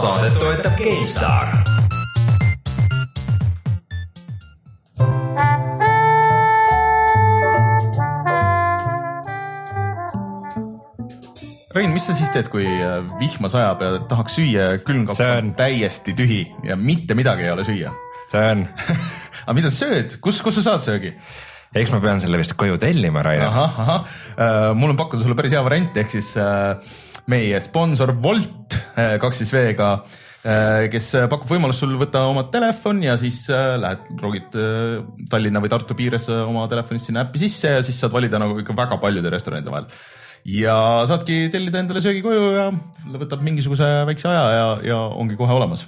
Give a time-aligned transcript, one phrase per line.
[0.00, 1.48] saadet toetab GameStar.
[11.70, 15.52] Rein, mis sa siis teed, kui äh, vihma sajab ja tahaks süüa, külmkapp See on
[15.58, 17.92] täiesti tühi ja mitte midagi ei ole süüa?
[18.40, 18.64] on,
[19.44, 21.12] aga mida sa sööd, kus, kus sa saad söögi?
[21.76, 23.52] eks ma pean selle vist koju tellima, Rainer.
[23.52, 26.80] ahah, ahah, mul on pakkuda sulle päris hea variant, ehk siis äh,
[27.26, 29.94] meie sponsor Wolt äh, kaks siis V-ga,
[30.40, 35.60] kes äh, pakub võimalust sul võtta oma telefon ja siis äh, lähed, rogid äh, Tallinna
[35.60, 38.96] või Tartu piires oma telefonist sinna äppi sisse ja siis saad valida nagu ikka väga
[39.02, 39.90] paljude restoranide vahel.
[40.48, 40.76] ja
[41.10, 42.70] saadki tellida endale söögi koju ja
[43.20, 45.84] võtab mingisuguse väikse aja ja, ja ongi kohe olemas.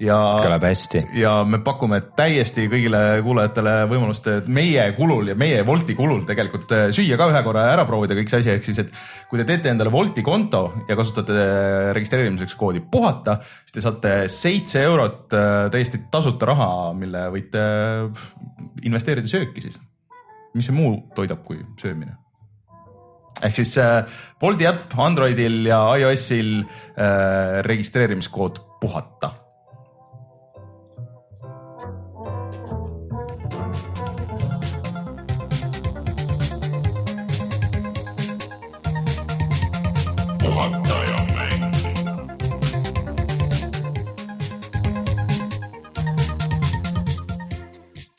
[0.00, 1.02] Ja kõlab hästi.
[1.20, 6.72] ja me pakume täiesti kõigile kuulajatele võimalust et meie kulul ja meie Wolti kulul tegelikult
[6.72, 9.40] äh, süüa ka ühe korra ja ära proovida kõik see asi, ehk siis, et kui
[9.40, 15.36] te teete endale Wolti konto ja kasutate registreerimiseks koodi puhata, siis te saate seitse eurot
[15.36, 18.26] äh, täiesti tasuta raha, mille võite äh,
[18.88, 19.80] investeerida sööki siis.
[20.54, 22.16] mis see muu toidab kui söömine?
[23.42, 24.02] ehk siis äh,
[24.40, 29.41] Bolti äpp Androidil ja iOS-il äh, registreerimiskood puhata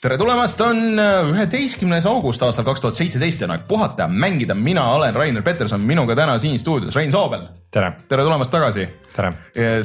[0.04, 1.00] tere tulemast, on
[1.32, 4.56] üheteistkümnes august aastal kaks tuhat seitseteist ja aeg puhata mängida.
[4.56, 7.46] mina olen Rainer Peterson, minuga täna siin stuudios Rein Soobel.
[7.72, 8.90] tere, tere tulemast tagasi.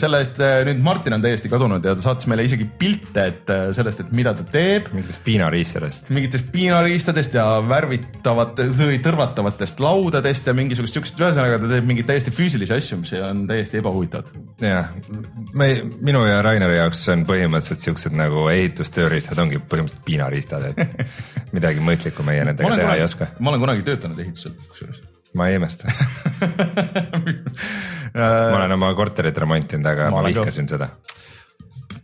[0.01, 3.53] Selle eest äh, nüüd Martin on täiesti kadunud ja ta saatis meile isegi pilte, et
[3.53, 4.89] äh, sellest, et mida ta teeb.
[4.95, 6.09] mingitest piinariistadest.
[6.15, 12.35] mingitest piinariistadest ja värvitavatest või tõrvatavatest laudadest ja mingisugust siukest, ühesõnaga ta teeb mingeid täiesti
[12.35, 14.33] füüsilisi asju, mis on täiesti ebahuvitavad.
[14.65, 14.95] jah,
[15.53, 21.15] me, minu ja Raineri jaoks on põhimõtteliselt siuksed nagu ehitustööriistad ongi põhimõtteliselt piinariistad, et
[21.57, 23.33] midagi mõistlikku meie nendega teha ei kunagi oska.
[23.39, 25.89] ma olen kunagi töötanud ehitusel kusjuures ma ei imesta.
[28.19, 30.91] ma olen oma korterit remontinud, aga Ma ma, vihkasin seda.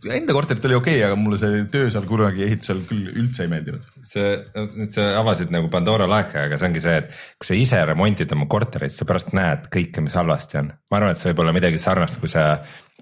[0.05, 3.49] Enda korterit oli okei okay,, aga mulle see töö seal kunagi ehitusel küll üldse ei
[3.49, 3.85] meeldinud.
[4.05, 4.35] see,
[4.93, 7.07] sa avasid nagu Pandora laeka, aga see ongi see, et
[7.41, 10.73] kui sa ise remontid oma korterit, sa pärast näed kõike, mis halvasti on.
[10.91, 12.43] ma arvan, et see võib olla midagi sarnast, kui sa,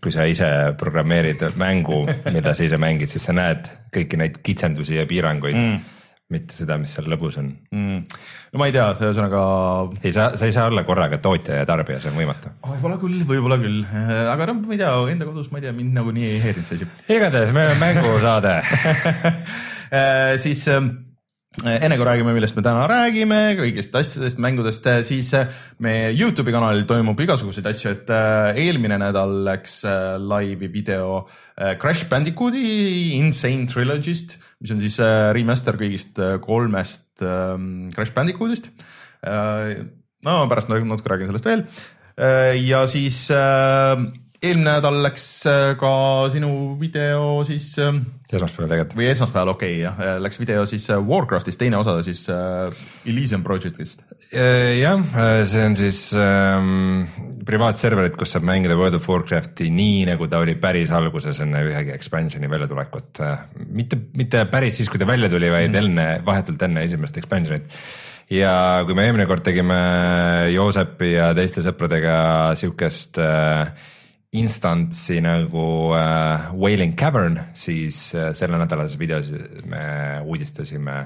[0.03, 0.47] kui sa ise
[0.79, 5.99] programmeerid mängu, mida sa ise mängid, siis sa näed kõiki neid kitsendusi ja piiranguid mm.
[6.33, 7.99] Mitte seda, mis seal lõbus on mm.
[8.53, 9.43] no ma ei tea, ühesõnaga
[10.01, 12.53] ei saa, sa ei saa olla korraga tootja ja tarbija, see on võimatu.
[12.65, 13.83] võib-olla küll, võib-olla küll,
[14.33, 16.81] aga noh, ma ei tea, enda kodus ma ei tea, mind nagunii ei häirinud see
[16.81, 18.57] asi igatahes meil on mängusaade
[19.93, 20.81] Äh, siis äh,
[21.61, 25.51] enne kui räägime, millest me täna räägime, kõigist asjadest, mängudest, siis äh,
[25.85, 31.75] meie Youtube'i kanalil toimub igasuguseid asju, et äh, eelmine nädal läks äh, laivi video äh,
[31.77, 32.63] Crash Bandicooti
[33.19, 34.33] Insane Trilogy'st,
[34.63, 37.57] mis on siis äh, remaster kõigist äh, kolmest äh,
[37.95, 38.71] Crash Bandicootist
[39.27, 39.83] äh,.
[40.23, 41.67] no pärast natuke räägin sellest veel
[42.63, 43.23] ja siis
[44.43, 45.89] eelmine nädal läks äh, ka
[46.33, 47.95] sinu video siis äh,
[48.27, 48.95] esmaspäeval tegelikult.
[48.97, 52.73] või esmaspäeval, okei okay, jah, läks video siis äh, Warcraftist, teine osa siis äh,
[53.07, 54.03] Elysium Projectist.
[54.33, 55.03] jah,
[55.47, 57.05] see on siis ähm,
[57.47, 61.93] privaatserverid, kus saab mängida World of Warcrafti nii, nagu ta oli päris alguses enne ühegi
[61.95, 63.23] expansion'i väljatulekut.
[63.69, 65.83] mitte, mitte päris siis, kui ta välja tuli, vaid mm.
[65.83, 67.71] enne, vahetult enne esimest expansion'it.
[68.33, 69.79] ja kui me eelmine kord tegime
[70.51, 72.15] Joosepi ja teiste sõpradega
[72.59, 73.91] siukest äh,
[74.33, 79.29] instantsi nagu äh, Wailing Cavern, siis äh, selle nädalases videos
[79.69, 79.83] me
[80.25, 80.97] uudistasime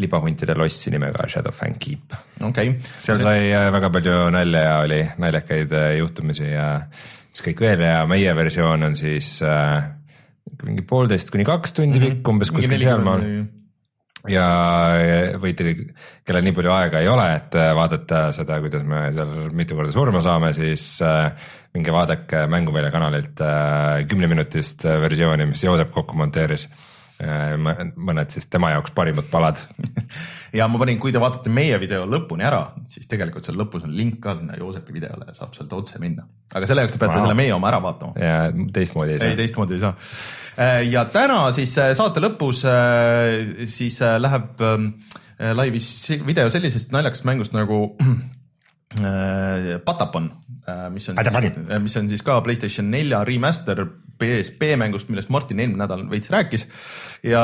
[0.00, 2.16] libahuntide lossi nimega Shadowfang Keep.
[2.44, 2.94] okei okay..
[3.02, 6.68] seal sai äh, väga palju nalja ja oli naljakaid äh, juhtumisi ja
[7.30, 9.88] mis kõik veel ja meie versioon on siis äh,
[10.62, 12.34] mingi poolteist kuni kaks tundi pikk mm -hmm.
[12.34, 13.24] umbes kuskil sealmaal
[14.30, 14.46] ja
[15.40, 15.68] võite,
[16.26, 19.94] kellel nii palju aega ei ole, et äh, vaadata seda, kuidas me seal mitu korda
[19.94, 21.30] surma saame, siis äh,
[21.76, 26.68] minge vaadake Mänguvälja kanalilt äh, kümneminutist versiooni, mis Joosep kokku monteeris.
[27.16, 29.56] mõned siis tema jaoks parimad palad.
[30.58, 33.94] ja ma panin, kui te vaatate meie video lõpuni ära, siis tegelikult seal lõpus on
[33.96, 36.26] link ka sinna Joosepi videole ja saab sealt otse minna.
[36.52, 37.24] aga selle jaoks te peate wow.
[37.24, 38.20] selle meie oma ära vaatama.
[38.20, 39.30] ja teistmoodi ei saa.
[39.32, 39.94] ei, teistmoodi ei saa.
[40.90, 44.62] Ja täna siis äh, saate lõpus äh, siis äh, läheb
[45.36, 45.90] laivis
[46.24, 47.96] video sellisest naljakast mängust nagu
[49.84, 50.30] Patapon,
[50.94, 51.18] mis on,
[51.84, 53.82] mis on siis ka Playstation nelja remaster
[54.16, 56.64] PSP mängust, millest Martin eelmine nädal veits rääkis.
[57.26, 57.42] ja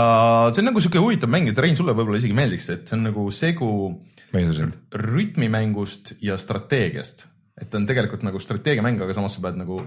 [0.54, 3.04] see on nagu sihuke huvitav mäng, et Rein, sulle võib-olla isegi meeldiks, et see on
[3.10, 3.68] nagu segu
[4.32, 7.26] rütmimängust ja strateegiast.
[7.60, 9.82] et ta on tegelikult nagu strateegiamäng, aga samas sa pead nagu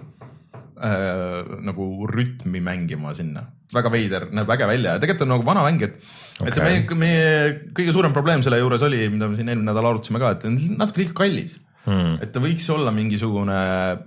[0.78, 3.48] äh, nagu rütmi mängima sinna.
[3.76, 6.64] väga veider, näeb äge välja ja tegelikult on nagu vana mäng, et okay., et see
[6.64, 7.30] meie, meie
[7.76, 10.46] kõige suurem probleem selle juures oli, mida me siin eelmine nädal arutasime ka, et
[10.78, 12.16] natuke liiga kallis Hmm.
[12.18, 13.56] et ta võiks olla mingisugune,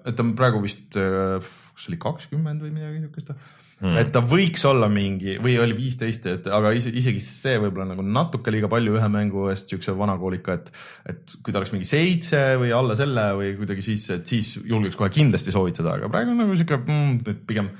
[0.02, 3.28] et ta on praegu vist, kas see oli kakskümmend või midagi siukest
[3.80, 7.90] mm., et ta võiks olla mingi või oli viisteist, et aga ise, isegi see võib-olla
[7.92, 10.72] nagu natuke liiga palju ühe mängu eest siukse vanakoolika, et,
[11.12, 14.98] et kui ta oleks mingi seitse või alla selle või kuidagi siis, et siis julgeks
[14.98, 17.70] kohe kindlasti soovitada, aga praegu nagu siuke mm, et pigem,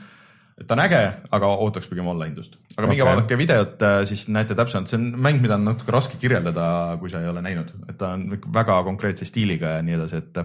[0.59, 1.03] et ta on äge,
[1.39, 2.59] aga ootaks pigem online'dust.
[2.77, 3.13] aga minge Okei.
[3.13, 7.23] vaadake videot, siis näete täpsemalt, see on mäng, mida on natuke raske kirjeldada, kui sa
[7.23, 10.45] ei ole näinud, et ta on väga konkreetse stiiliga ja nii edasi, et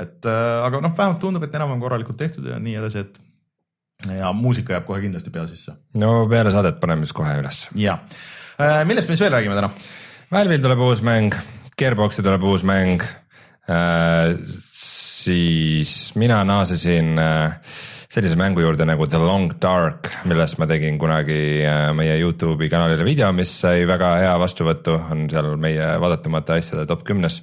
[0.00, 3.18] et äh, aga noh, vähemalt tundub, et enam-vähem korralikult tehtud ja nii edasi, et
[4.08, 5.74] ja muusika jääb kohe kindlasti pea sisse.
[6.00, 7.66] no peale saadet paneme siis kohe üles.
[7.74, 7.98] ja
[8.60, 9.70] äh, millest me siis veel räägime täna?
[10.30, 11.34] Valve'il tuleb uus mäng,
[11.78, 14.36] Gearbox'i tuleb uus mäng äh,.
[14.80, 17.58] siis mina naasesin äh,
[18.10, 23.04] sellise mängu juurde nagu The Long Dark, millest ma tegin kunagi äh, meie Youtube'i kanalile
[23.06, 27.42] video, mis sai väga hea vastuvõtu, on seal meie vaadatumate asjade top kümnes.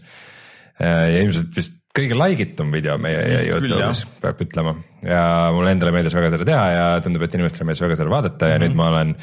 [0.78, 5.22] ja ilmselt vist kõige like itum video meie Vist Youtube'is, peab ütlema ja
[5.56, 8.58] mulle endale meeldis väga seda teha ja tundub, et inimestele meeldis väga seda vaadata ja
[8.58, 8.68] mm -hmm.
[8.68, 9.16] nüüd ma olen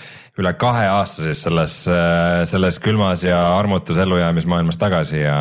[0.42, 1.76] üle kahe aasta siis selles,
[2.50, 5.36] selles külmas ja armutus ellujäämismaailmas tagasi ja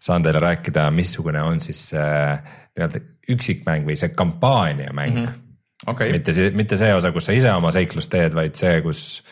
[0.00, 2.38] saan teile rääkida, missugune on siis see
[2.74, 5.24] nii-öelda üksikmäng või see kampaaniamäng mm.
[5.24, 5.90] -hmm.
[5.90, 9.22] okei, mitte see, mitte see osa, kus sa ise oma seiklust teed, vaid see, kus,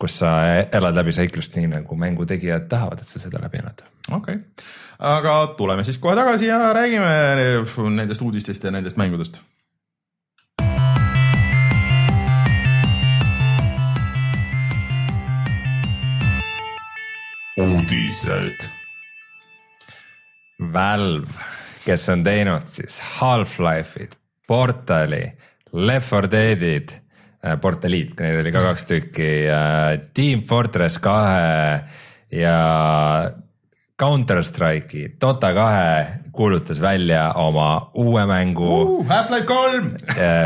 [0.00, 0.30] kus sa
[0.72, 3.82] elad läbi seiklust nii nagu mängu tegijad tahavad, et sa seda läbi elad.
[4.12, 4.38] okei,
[4.98, 7.12] aga tuleme siis kohe tagasi ja räägime
[7.96, 9.40] nendest uudistest ja nendest mängudest.
[17.56, 18.68] uudised.
[20.72, 21.32] Valve,
[21.84, 24.16] kes on teinud siis Half-Life'id,
[24.46, 25.32] Portali,
[25.72, 26.92] Left 4 Dead'id,
[27.60, 29.26] Portaliit, neid oli ka kaks tükki,
[30.16, 31.84] Team Fortress kahe
[32.32, 32.56] ja
[33.98, 36.06] Counter Strike'i, Dota kahe
[36.36, 39.06] kuulutas välja oma uue mängu uh.
[39.08, 39.90] Half-Life kolm.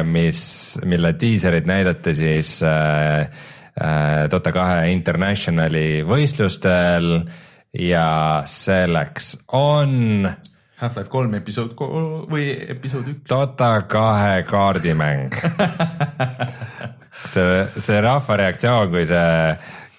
[0.07, 0.43] mis,
[0.85, 3.27] mille diiserid näidati siis äh,
[3.83, 7.11] äh, Dota kahe Internationali võistlustel
[7.75, 10.31] ja selleks on
[10.81, 11.75] Half-Life kolm episood
[12.31, 13.27] või episood üks.
[13.29, 15.35] Dota kahe kaardimäng.
[17.33, 19.57] see, see rahva reaktsioon, kui see,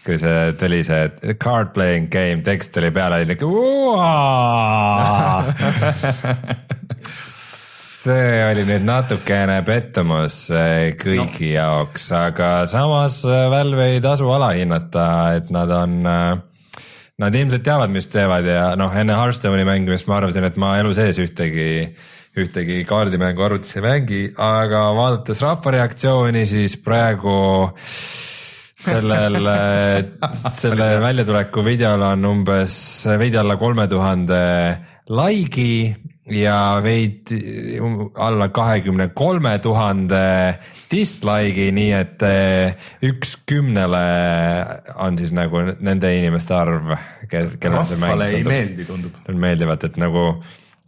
[0.07, 3.45] kui see tuli, see card playing game tekst tuli peale, oli niuke.
[8.01, 11.57] see oli nüüd natukene pettumus eh, kõigi no.
[11.59, 15.05] jaoks, aga samas eh, Valve ei tasu alahinnata,
[15.37, 16.39] et nad on äh,
[17.21, 20.93] Nad ilmselt teavad, mis teevad ja noh, enne Hearthstone'i mängimist ma arvasin, et ma elu
[20.97, 21.67] sees ühtegi,
[22.41, 27.35] ühtegi kaardimängu arvutis ei mängi, aga vaadates rahva reaktsiooni, siis praegu
[28.81, 29.37] sellel,
[30.63, 32.73] selle väljatuleku videol on umbes
[33.21, 34.41] veidi alla kolme tuhande
[35.11, 37.79] like'i ja veidi
[38.15, 40.23] alla kahekümne kolme tuhande
[40.91, 44.05] dislike'i, nii et eh, üks kümnele
[44.95, 46.95] on siis nagu nende inimeste arv,
[47.31, 49.21] kellele see mäng rahvale ei tundub meeldi, tundub.
[49.45, 50.25] meeldivat, et nagu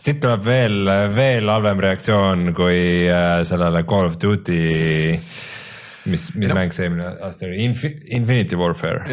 [0.04, 4.64] siit tuleb veel, veel halvem reaktsioon kui äh, sellele Call of Duty,
[6.10, 6.57] mis, mis no.
[6.57, 9.04] mäng see eelmine aasta oli Infi,, Infinity Warfare.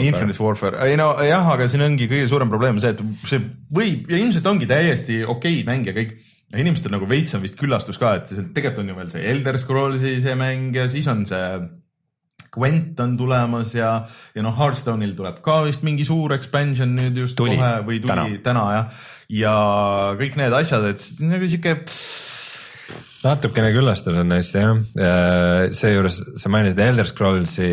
[0.00, 3.42] Infinite Warfare, ei no jah, aga siin ongi kõige suurem probleem see, et see
[3.74, 6.16] võib ja ilmselt ongi täiesti okei mäng ja kõik.
[6.54, 10.18] inimestel nagu veits on vist küllastus ka, et tegelikult on ju veel see Elder Scrollsi
[10.24, 11.46] see mäng ja siis on see
[12.54, 14.04] Gwent on tulemas ja,
[14.34, 17.56] ja noh, Hearthstone'il tuleb ka vist mingi suur expansion nüüd just Tuli.
[17.58, 18.28] kohe või tuli Täna.
[18.44, 19.08] täna, jah.
[19.40, 19.56] ja
[20.20, 21.74] kõik need asjad, et see on nagu sihuke
[23.24, 24.74] natukene küllastus on neist jah,
[25.74, 27.70] seejuures sa mainisid Elder Scrollsi,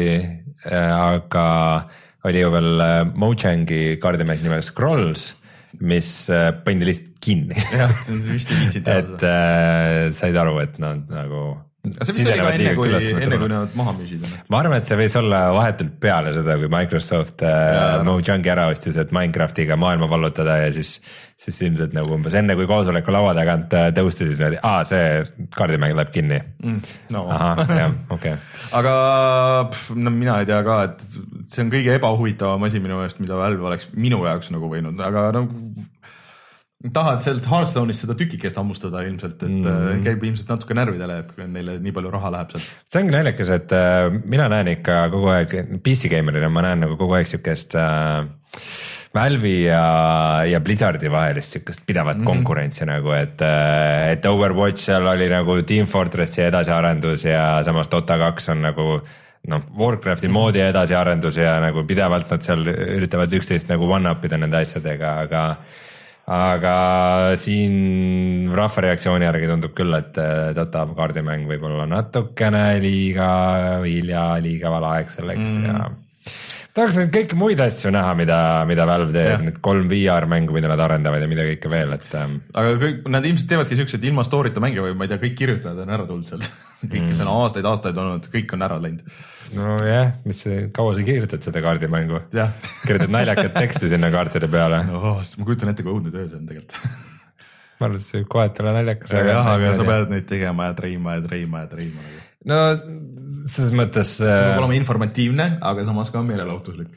[0.71, 1.47] aga
[2.27, 5.31] oli ju veel äh, Mojangi kaardimäng nimega Scrolls,
[5.81, 7.57] mis äh, pandi lihtsalt kinni.
[7.73, 7.93] jah,
[8.27, 11.45] vist ei viitsinud teha et äh, said aru, et nad nagu.
[11.81, 14.25] Aga see vist oli ka enne, kui, enne kui nad maha müüsid.
[14.53, 18.03] ma arvan, et see võis olla vahetult peale seda, kui Microsoft äh.
[18.05, 20.93] Mojangi ära ostis, et Minecraftiga maailma vallutada ja siis,
[21.41, 25.47] siis ilmselt nagu umbes enne kui koosoleku laua tagant äh, tõusti, siis öeldi, aa, see
[25.57, 26.37] kaardimäng läheb kinni.
[27.15, 28.35] no ahah, jah, okei.
[28.81, 28.93] aga
[29.71, 31.01] pff, no mina ei tea ka, et
[31.49, 35.31] see on kõige ebahuvitavam asi minu meelest, mida Valve oleks minu jaoks nagu võinud, aga
[35.39, 35.47] no
[36.89, 40.01] tahad sealt Hearthstone'ist seda tükikest hammustada ilmselt, et mm.
[40.05, 42.69] käib ilmselt natuke närvidele, et neile nii palju raha läheb sealt.
[42.89, 46.97] see ongi naljakas, et äh, mina näen ikka kogu aeg, PC geimerina ma näen nagu
[46.99, 48.25] kogu aeg siukest äh,
[49.11, 49.83] Valve'i ja,
[50.47, 52.31] ja Blizzardi vahelist siukest pidevat mm -hmm.
[52.31, 53.41] konkurentsi nagu, et,
[54.11, 59.01] et Overwatch seal oli nagu Team Fortressi edasiarendus ja samas Dota kaks on nagu
[59.47, 60.33] noh, Warcrafti mm -hmm.
[60.33, 65.57] moodi edasiarendus ja nagu pidevalt nad seal üritavad üksteist nagu one-up ida nende asjadega, aga
[66.31, 66.75] aga
[67.39, 70.15] siin rahva reaktsiooni järgi tundub küll, et
[70.55, 73.31] Dota kaardimäng võib olla natukene liiga
[73.83, 75.67] hilja, liiga vale aeg selleks mm.
[75.67, 75.91] ja
[76.77, 78.37] tahaks neid kõiki muid asju näha, mida,
[78.69, 82.15] mida Valve teeb, need kolm VR mängu, mida nad arendavad ja mida kõike veel, et
[82.17, 82.37] ähm....
[82.57, 85.83] aga kõik, nad ilmselt teevadki siukseid ilma story'ta mänge või ma ei tea, kõik kirjutajad
[85.83, 86.47] on ära tulnud sealt
[86.81, 87.25] kõik, kes mm.
[87.25, 89.21] on aastaid-aastaid olnud, kõik on ära läinud.
[89.57, 90.41] nojah, mis,
[90.75, 92.23] kaua sa kirjutad seda kaardimängu?
[92.87, 95.19] kirjutad naljakat teksti sinna kaartide peale oh,.
[95.19, 96.79] ma kujutan ette, kui õudne töö see on tegelikult
[97.81, 99.15] ma arvan, et see kohati ole naljakas.
[99.19, 102.59] jah, aga sa pead neid tegema ja treima ja treima ja treima nagu no
[103.51, 104.17] selles mõttes.
[104.21, 106.91] peab olema informatiivne, aga samas ka meelelahutuslik.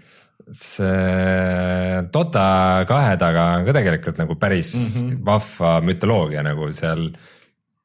[0.53, 5.25] see Dota kahe taga on ka tegelikult nagu päris mm -hmm.
[5.25, 7.11] vahva mütoloogia nagu seal.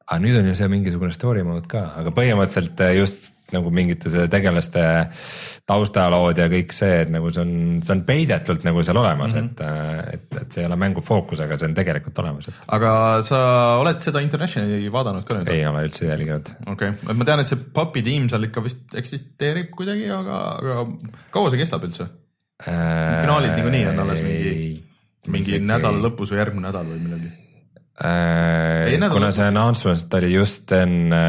[0.06, 4.82] aga nüüd on ju see mingisugune story mode ka, aga põhimõtteliselt just nagu mingite tegelaste
[5.70, 7.52] taustalood ja kõik see, et nagu see on,
[7.84, 10.14] see on peidetult nagu seal olemas mm, -hmm.
[10.14, 12.62] et, et, et see ei ole mängu fookus, aga see on tegelikult olemas et....
[12.76, 12.92] aga
[13.26, 13.40] sa
[13.82, 15.52] oled seda Internationali vaadanud ka nüüd?
[15.54, 16.52] ei ole üldse jälginud.
[16.66, 20.86] okei okay., ma tean, et see Puppy tiim seal ikka vist eksisteerib kuidagi, aga, aga
[21.34, 23.20] kaua see kestab üldse äh,?
[23.20, 24.56] finaalid niikuinii on alles mingi,
[25.28, 27.30] mingi nädala lõpus või järgmine nädal või millalgi
[28.00, 29.12] äh,?
[29.12, 31.22] kuna see announcement oli just enne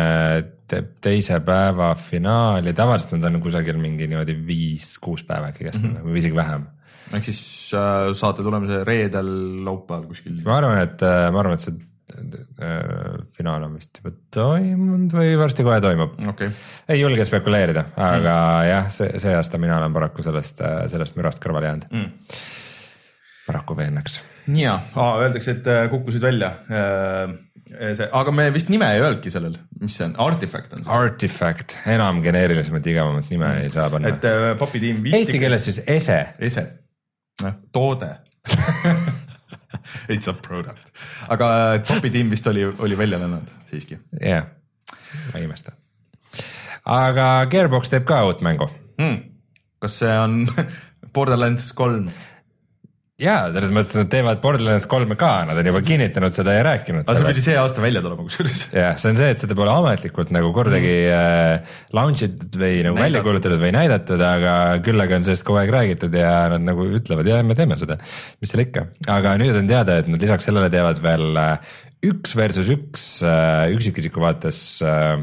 [0.71, 5.97] teeb teise päeva finaali, tavaliselt nad on kusagil mingi niimoodi viis-kuus päeva äkki kestnud mm
[5.99, 6.11] -hmm.
[6.11, 6.67] või isegi vähem.
[7.11, 7.43] ehk siis
[7.75, 9.31] äh, saate tulemise reedel,
[9.65, 10.41] laupäeval kuskil?
[10.45, 11.75] ma arvan, et äh, ma arvan, et see
[12.11, 16.49] äh, finaal on vist juba toimunud või varsti kohe toimub okay..
[16.89, 18.71] ei julge spekuleerida, aga mm.
[18.71, 22.41] jah, see, see aasta mina olen paraku sellest, äh, sellest mürast kõrvale jäänud mm..
[23.47, 24.21] paraku veennaks.
[24.55, 26.55] ja, öeldakse, et äh, kukkusid välja
[27.71, 30.91] see, aga me vist nime ei öelnudki sellel, mis see on, Artifact on see?
[30.95, 33.65] Artifact, enam geneerilisemat, igavamat nime mm.
[33.65, 34.13] ei saa panna.
[34.13, 35.03] et äh, Papi tiim.
[35.11, 36.19] Eesti keeles siis ese.
[36.39, 36.65] ese,
[37.43, 38.13] noh toode
[40.13, 40.91] It's a product,
[41.31, 41.47] aga
[41.87, 43.99] Papi tiim vist oli, oli välja lennanud siiski.
[44.19, 44.49] jah yeah.,
[45.31, 45.75] ma ei imesta.
[46.85, 49.23] aga Gearbox teeb ka uut mängu mm..
[49.83, 50.43] kas see on
[51.15, 52.09] Borderlands kolm?
[53.21, 57.05] Jaa, selles mõttes nad teevad Borderlands kolme ka, nad on juba kinnitanud seda ja rääkinud.
[57.05, 58.63] aga see pidi see aasta välja tulema kusjuures.
[58.73, 61.19] jah, see on see, et seda pole ametlikult nagu kordagi mm.
[61.19, 63.05] äh, launch itud või nagu näidatud.
[63.05, 66.87] välja kuulutatud või näidatud, aga küll aga on sellest kogu aeg räägitud ja nad nagu
[66.99, 67.99] ütlevad, ja me teeme seda,
[68.41, 68.87] mis seal ikka.
[69.19, 71.77] aga nüüd on teada, et nad lisaks sellele teevad veel äh,
[72.11, 75.21] üks versus üks äh, üksikisiku vaates äh,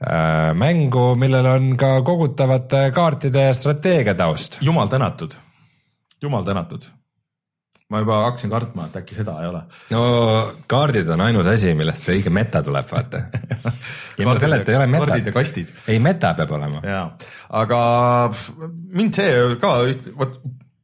[0.00, 4.58] äh, mängu, millel on ka kogutavate kaartide strateegia taust.
[4.64, 5.36] jumal tänatud,
[6.24, 6.88] jumal tänatud
[7.92, 9.62] ma juba hakkasin kartma, et äkki seda ei ole.
[9.92, 10.02] no
[10.70, 13.26] kaardid on ainus asi, millest see õige meta tuleb, vaata
[14.22, 15.12] ilma selleta ei ole metat.
[15.12, 15.76] kaardid ja kastid.
[15.86, 16.82] ei, meta peab olema.
[16.86, 17.06] jaa,
[17.62, 17.78] aga
[18.96, 19.76] mind see ka,
[20.18, 20.42] vot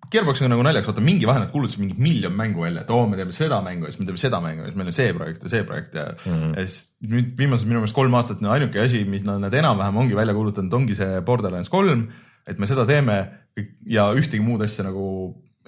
[0.09, 3.03] Gearbox on nagu naljakas, vaata mingi vahe nad kuulutasid mingi miljon mängu välja, et oo,
[3.11, 5.17] me teeme seda mängu ja siis me teeme seda mängu ja siis meil on see
[5.17, 6.38] projekt ja see projekt ja mm.
[6.38, 6.55] -hmm.
[6.57, 10.00] ja siis nüüd viimased minu meelest kolm aastat on ainuke asi, mis nad, nad enam-vähem
[10.00, 12.09] ongi välja kuulutanud, ongi see Borderlands kolm.
[12.49, 13.19] et me seda teeme
[13.85, 15.05] ja ühtegi muud asja nagu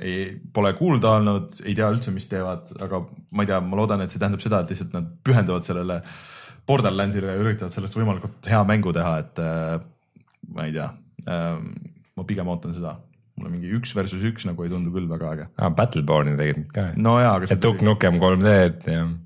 [0.00, 3.02] ei, pole kuulda olnud, ei tea üldse, mis teevad, aga
[3.36, 6.00] ma ei tea, ma loodan, et see tähendab seda, et lihtsalt nad pühenduvad sellele
[6.68, 9.78] Borderlandsile ja üritavad sellest võimalikult hea mängu teha, et äh,
[10.54, 10.90] ma ei tea
[11.26, 11.62] äh,,
[12.16, 12.96] ma pigem ootan seda
[13.40, 15.72] mulle mingi üks versus üks nagu ei tundu küll väga äge ah,.
[15.72, 16.90] Battleborne'i tegid ka.
[17.00, 19.18] no ja Duke Nukem 3D-d ja no.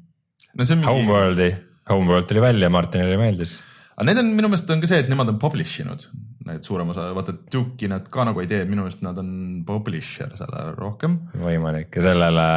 [0.55, 0.87] Mingi...
[0.87, 1.49] Homeworldi,
[1.91, 3.57] Homeworld tuli välja, Martinile meeldis.
[3.97, 6.07] aga need on minu meelest on ka see, et nemad on publish inud
[6.49, 9.31] need suurem osa, vaata Duke'i nad ka nagu ei tee, minu meelest nad on
[9.67, 11.19] publisher seal rohkem.
[11.41, 11.93] võimalik.
[11.97, 12.49] Ja sellele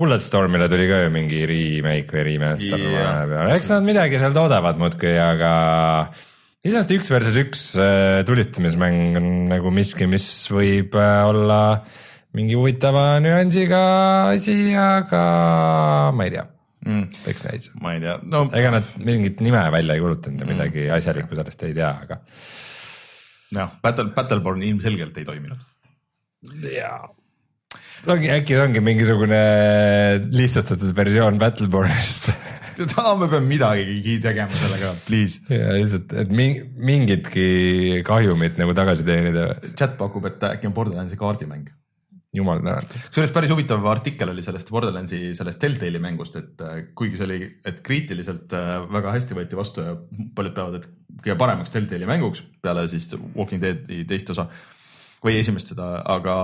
[0.00, 5.12] Bulletstormile tuli ka ju mingi remake või remaster vahepeal, eks nad midagi seal toodavad muudkui,
[5.20, 5.50] aga
[6.64, 11.60] iseenesest üks versus üks äh, tulistamismäng on nagu miski, mis võib äh, olla
[12.36, 13.82] mingi huvitava nüansiga
[14.30, 15.26] asi, aga
[16.16, 16.46] ma ei tea
[16.86, 17.22] mm..
[17.32, 17.70] eks näis.
[17.80, 18.46] ma ei tea no..
[18.56, 20.56] ega nad mingit nime välja ei kuulutanud ja mm.
[20.56, 22.20] midagi asjalikku sellest ei tea, aga.
[23.56, 25.64] jah, Battle, Battleborn ilmselgelt ei toiminud.
[26.70, 27.08] jaa
[28.08, 29.40] ongi, äkki ongi mingisugune
[30.32, 32.30] lihtsustatud versioon Battlebornist
[32.80, 35.42] me peame midagigi tegema sellega, please.
[35.52, 39.50] ja lihtsalt, et mingitki kahjumit nagu tagasi teenida.
[39.76, 41.68] chat pakub, et äkki on Borderlandsi kaardimäng
[42.34, 42.96] jumal tänatud.
[43.10, 47.38] kusjuures päris huvitav artikkel oli sellest Borderlandsi sellest Telltale'i mängust, et äh, kuigi see oli,
[47.66, 49.96] et kriitiliselt äh, väga hästi võeti vastu ja
[50.36, 54.46] paljud peavad, et kõige paremaks Telltale'i mänguks peale siis Walking Deadi teist osa
[55.24, 56.34] või esimest seda, aga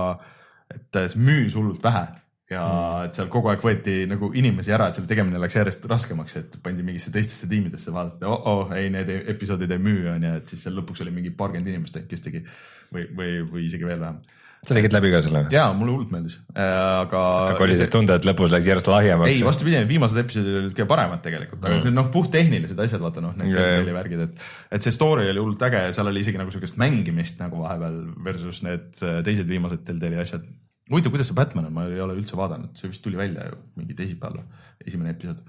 [0.73, 2.07] et äh, see müüs hullult vähe
[2.51, 3.07] ja mm.
[3.07, 6.57] et seal kogu aeg võeti nagu inimesi ära, et selle tegemine läks järjest raskemaks, et
[6.63, 10.51] pandi mingisse teistesse tiimidesse vaadata oh,, oh ei, need episoodid ei müü on ju, et
[10.51, 12.43] siis seal lõpuks oli mingi paarkümmend inimest, kes tegi
[12.91, 14.19] või, või, või isegi veel vähem
[14.67, 15.55] sa tegid läbi ka selle või?
[15.55, 17.21] jaa, mulle hullult meeldis, aga.
[17.53, 19.31] aga oli siis tunda, et lõpus läks järjest lahjemaks?
[19.31, 21.83] ei, vastupidi, viimased episoodid olid kõige paremad tegelikult, aga mm.
[21.85, 23.87] see noh, puhttehnilised asjad, vaata noh, need yeah.
[23.95, 24.47] värgid, et,
[24.77, 28.01] et see story oli hullult äge ja seal oli isegi nagu sihukest mängimist nagu vahepeal
[28.27, 30.43] versus need äh, teised viimased Deltali asjad.
[30.91, 33.61] huvitav, kuidas see Batman on, ma ei ole üldse vaadanud, see vist tuli välja ju
[33.79, 34.43] mingi teisipäeval,
[34.83, 35.39] esimene episood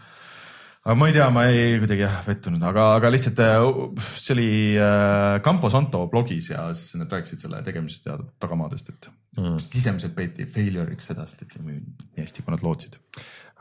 [0.88, 4.52] aga ma ei tea, ma ei kuidagi jah pettunud, aga, aga lihtsalt äh, see oli
[4.80, 9.59] äh, Campo Santo blogis ja siis nad rääkisid selle tegemisest ja tagamaadest, et mm.
[9.66, 12.97] sisemiselt peeti failure'iks seda, sest et nii hästi, kui nad lootsid.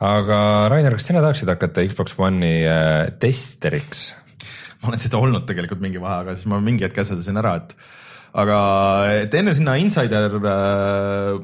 [0.07, 0.39] aga
[0.72, 4.07] Rainer, kas sina tahaksid hakata Xbox One'i äh, testeriks?
[4.79, 7.75] ma olen seda olnud tegelikult mingi vahe, aga siis ma mingi hetk asjadasin ära, et
[8.39, 8.57] aga
[9.25, 11.43] et enne sinna insider äh,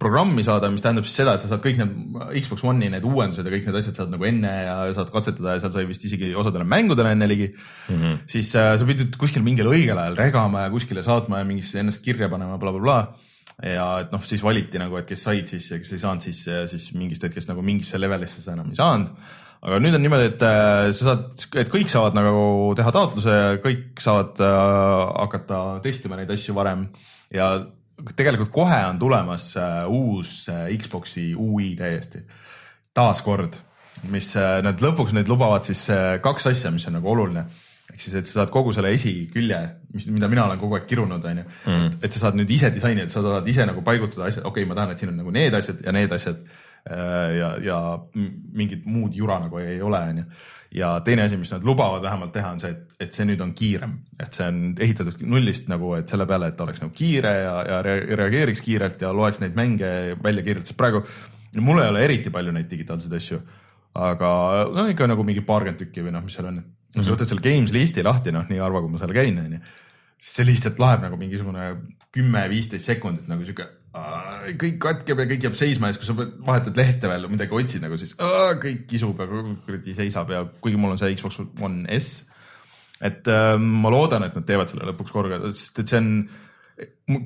[0.00, 3.46] programmi saada, mis tähendab siis seda, et sa saad kõik need Xbox One'i need uuendused
[3.46, 6.32] ja kõik need asjad saad nagu enne ja saad katsetada ja seal sai vist isegi
[6.38, 7.94] osadele mängudele enne ligi mm.
[7.94, 8.16] -hmm.
[8.30, 12.02] siis äh, sa pidid kuskil mingil õigel ajal regama ja kuskile saatma ja mingisse ennast
[12.04, 13.14] kirja panema bla,, blablabla.
[13.62, 16.44] ja et noh, siis valiti nagu, et kes said siis ja kes ei saanud, siis,
[16.70, 19.10] siis mingist hetkest nagu mingisse levelisse sa enam ei saanud
[19.64, 23.54] aga nüüd on niimoodi, et äh, sa saad, et kõik saavad nagu teha taotluse ja
[23.64, 26.88] kõik saavad äh, hakata testima neid asju varem
[27.32, 27.54] ja
[28.16, 32.24] tegelikult kohe on tulemas äh, uus äh, Xbox'i ui täiesti,
[32.94, 33.58] taaskord,
[34.12, 35.86] mis äh, nad lõpuks need lubavad siis
[36.22, 37.46] kaks asja, mis on nagu oluline.
[37.92, 39.58] Ehk siis, et sa saad kogu selle esikülje,
[39.92, 41.90] mis, mida mina olen kogu aeg kirunud, on ju, mm.
[42.02, 44.78] et sa saad nüüd ise disainida, sa saad ise nagu paigutada asjad, okei okay,, ma
[44.78, 46.40] tahan, et siin on nagu need asjad ja need asjad
[46.84, 47.76] ja, ja
[48.56, 50.24] mingit muud jura nagu ei ole, on ju
[50.74, 53.52] ja teine asi, mis nad lubavad vähemalt teha, on see, et, et see nüüd on
[53.56, 57.54] kiirem, et see on ehitatud nullist nagu, et selle peale, et oleks nagu kiire ja,
[57.68, 59.90] ja reageeriks kiirelt ja loeks neid mänge
[60.22, 61.04] välja kiirelt, sest praegu
[61.62, 63.40] mul ei ole eriti palju neid digitaalseid asju.
[63.94, 64.28] aga
[64.74, 66.58] no ikka nagu mingi paarkümmend tükki või noh, mis seal on.
[66.58, 67.14] no sa mhm.
[67.14, 69.62] võtad selle games listi lahti, noh nii harva, kui ma seal käin, onju.
[70.18, 71.70] see lihtsalt laeb nagu mingisugune
[72.14, 73.68] kümme-viisteist sekundit nagu sihuke
[74.58, 77.84] kõik katkeb ja kõik jääb seisma ja siis, kui sa vahetad lehte veel midagi otsid
[77.84, 81.84] nagu siis aa, kõik kisub ja kuradi seisab ja kuigi mul on see Xbox One
[81.94, 82.24] S.
[83.04, 86.10] et äh, ma loodan, et nad teevad selle lõpuks korraga, sest et see on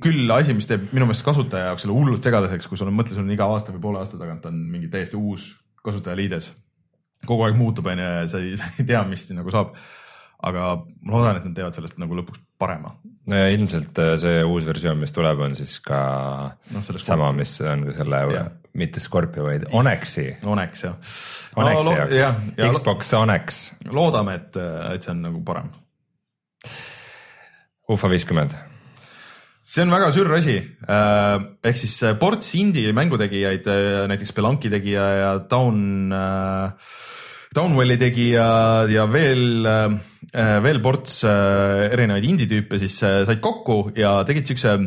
[0.05, 3.17] küll asi, mis teeb minu meelest kasutaja jaoks selle hullult segaduseks, kui sul on, mõtle,
[3.17, 5.49] sul on iga aasta või poole aasta tagant on mingi täiesti uus
[5.87, 6.51] kasutajaliides.
[7.27, 9.73] kogu aeg muutub, onju, ja sa ei, sa ei tea, mis nagu saab
[10.39, 10.69] aga
[11.03, 12.95] ma loodan, et nad teevad sellest nagu lõpuks parema.
[13.29, 15.99] ilmselt äh, see uus versioon, mis tuleb, on siis ka
[16.75, 18.45] no, sama, mis on ka selle ja.
[18.79, 20.29] mitte Scorpio, vaid Onexi.
[20.47, 20.97] Onex jah.
[21.59, 23.61] Onexi no, jaoks ja, ja, Xbox Onex.
[23.91, 24.59] loodame, et,
[24.95, 25.71] et see on nagu parem.
[27.89, 28.57] Ufa viiskümmend
[29.69, 30.57] see on väga sürr asi,
[30.89, 31.35] äh,
[31.69, 36.95] ehk siis ports indie mängutegijaid, äh, näiteks Belanki tegija ja Down äh,
[37.59, 38.47] Downwelli tegija
[38.93, 44.79] ja veel, äh, veel ports äh, erinevaid indie-tüüpe siis äh, said kokku ja tegid siukse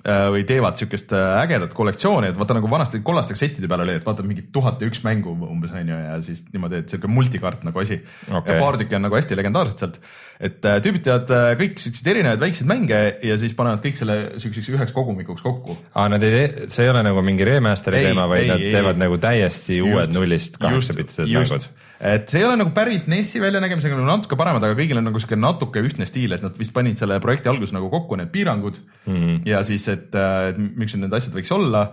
[0.00, 4.24] või teevad siukest ägedat kollektsiooni, et vaata nagu vanasti kollaste kassettide peal oli, et vaata
[4.24, 7.82] mingi tuhat ja üks mängu umbes on ju ja siis niimoodi, et siuke multikaart nagu
[7.82, 7.98] asi.
[8.30, 8.54] Okay..
[8.54, 9.98] ja paar tükki on nagu hästi legendaarsed sealt.
[10.40, 14.96] et tüübid teevad kõik siukseid erinevaid väikseid mänge ja siis panevad kõik selle siukseks üheks
[14.96, 15.76] kogumikuks kokku.
[15.92, 18.72] aa, nad ei tee, see ei ole nagu mingi remaster'i teema, vaid ei, nad ei,
[18.78, 21.68] teevad ei, nagu täiesti just, uued nullist kaheksabitised mängud
[22.00, 25.20] et see ei ole nagu päris NES-i väljanägemisega nagu natuke paremad, aga kõigil on nagu
[25.20, 28.80] sihuke natuke ühtne stiil, et nad vist panid selle projekti alguses nagu kokku need piirangud
[28.80, 29.42] mm -hmm.
[29.48, 31.90] ja siis, et, et miks need asjad võiks olla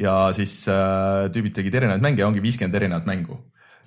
[0.00, 3.38] ja siis äh, tüübid tegid erinevaid mänge ja ongi viiskümmend erinevat mängu.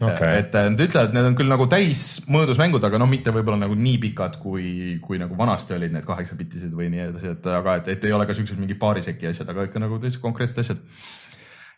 [0.04, 0.40] Okay..
[0.42, 3.76] et nad ütlevad, et need on küll nagu täismõõdus mängud, aga noh, mitte võib-olla nagu
[3.78, 7.92] nii pikad, kui, kui nagu vanasti olid need kaheksabitised või nii edasi, et aga et,
[7.94, 10.82] et ei ole ka siuksed mingi paariseki asjad, aga ikka nagu täitsa konkreetsed asjad.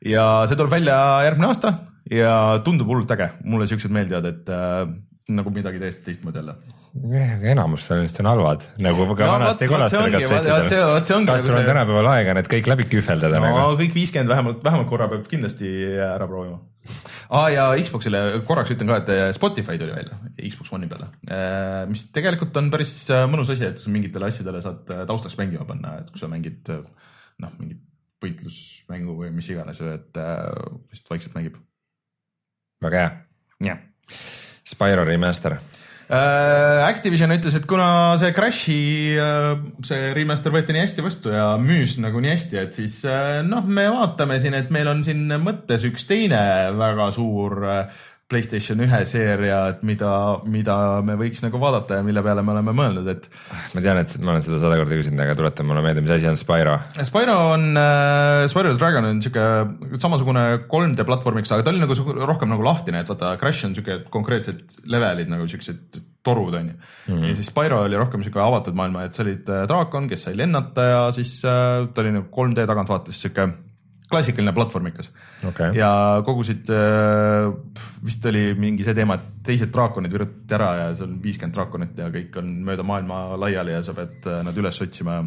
[0.05, 0.95] Ja see tuleb välja
[1.27, 1.75] järgmine aasta
[2.11, 4.81] ja tundub hullult äge, mulle siuksed meeldivad, et äh,
[5.35, 6.55] nagu midagi täiesti teistmoodi jälle.
[7.51, 11.25] enamus sellest on halvad, nagu ka no, vanasti kollastel kassettidel.
[11.27, 13.73] kas sul on tänapäeval aega need kõik läbi kühveldada no, nagu?
[13.81, 15.71] kõik viiskümmend vähemalt, vähemalt korra peab kindlasti
[16.05, 16.61] ära proovima
[17.33, 17.49] ah,.
[17.51, 22.05] ja Xbox'ile korraks ütlen ka, et äh, Spotify tuli välja Xbox One'i peale, äh, mis
[22.15, 22.93] tegelikult on päris
[23.31, 27.83] mõnus asi, et mingitele asjadele saad taustaks mängima panna, et kui sa mängid noh, mingit
[28.23, 30.43] võitlusmängu või mis iganes, et äh,
[30.91, 31.57] lihtsalt vaikselt mängib.
[32.89, 33.15] Väga hea.
[33.71, 33.81] jah.
[34.65, 36.81] Spyro remaster äh,.
[36.85, 38.79] Activision ütles, et kuna see Crashi
[39.17, 39.51] äh,
[39.85, 43.65] see remaster võeti nii hästi vastu ja müüs nagu nii hästi, et siis äh, noh,
[43.65, 46.41] me vaatame siin, et meil on siin mõttes üks teine
[46.77, 47.65] väga suur
[48.25, 50.11] Playstation ühe seeriad, mida,
[50.49, 53.27] mida me võiks nagu vaadata ja mille peale me oleme mõelnud, et.
[53.75, 56.25] ma tean, et ma olen seda sada korda küsinud, aga tuleta mulle meelde, mis asi
[56.31, 56.73] on Spyro?
[57.05, 62.25] Spyro on äh,, Spyro the Dragon on sihuke samasugune 3D platvormiks, aga ta oli nagu
[62.31, 66.73] rohkem nagu lahtine, et vaata Crash on sihuke konkreetsed levelid nagu siuksed torud on ju
[66.73, 67.13] mm.
[67.13, 67.29] -hmm.
[67.29, 70.37] ja siis Spyro oli rohkem sihuke avatud maailma, et sa olid äh, draakon, kes sai
[70.37, 73.49] lennata ja siis äh, ta oli nagu 3D tagantvaatest sihuke
[74.11, 75.09] klassikaline platvormikas
[75.47, 75.73] okay..
[75.77, 75.89] ja
[76.25, 77.49] kogusid äh,,
[78.05, 81.99] vist oli mingi see teema, et teised draakonid virutati ära ja seal on viiskümmend draakonit
[82.01, 85.19] ja kõik on mööda maailma laiali ja sa pead äh, nad üles otsima.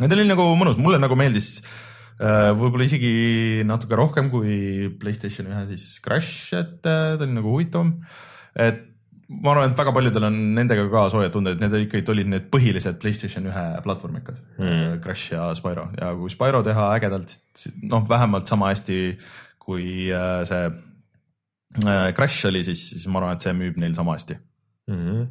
[0.00, 3.12] Need oli nagu mõnus, mulle nagu meeldis äh, võib-olla isegi
[3.68, 7.98] natuke rohkem kui Playstation ühe siis Crash, et ta oli nagu huvitavam.
[8.56, 8.91] et
[9.42, 12.98] ma arvan, et väga paljudel on nendega ka soojad tunded, need ikkagi olid need põhilised
[13.02, 17.36] Playstation ühe platvormikad mm., Crash ja Spyro ja kui Spyro teha ägedalt,
[17.88, 18.98] noh, vähemalt sama hästi
[19.62, 20.64] kui äh, see
[21.86, 24.38] äh, Crash oli, siis, siis ma arvan, et see müüb neil sama hästi
[24.90, 24.98] mm.
[24.98, 25.28] -hmm.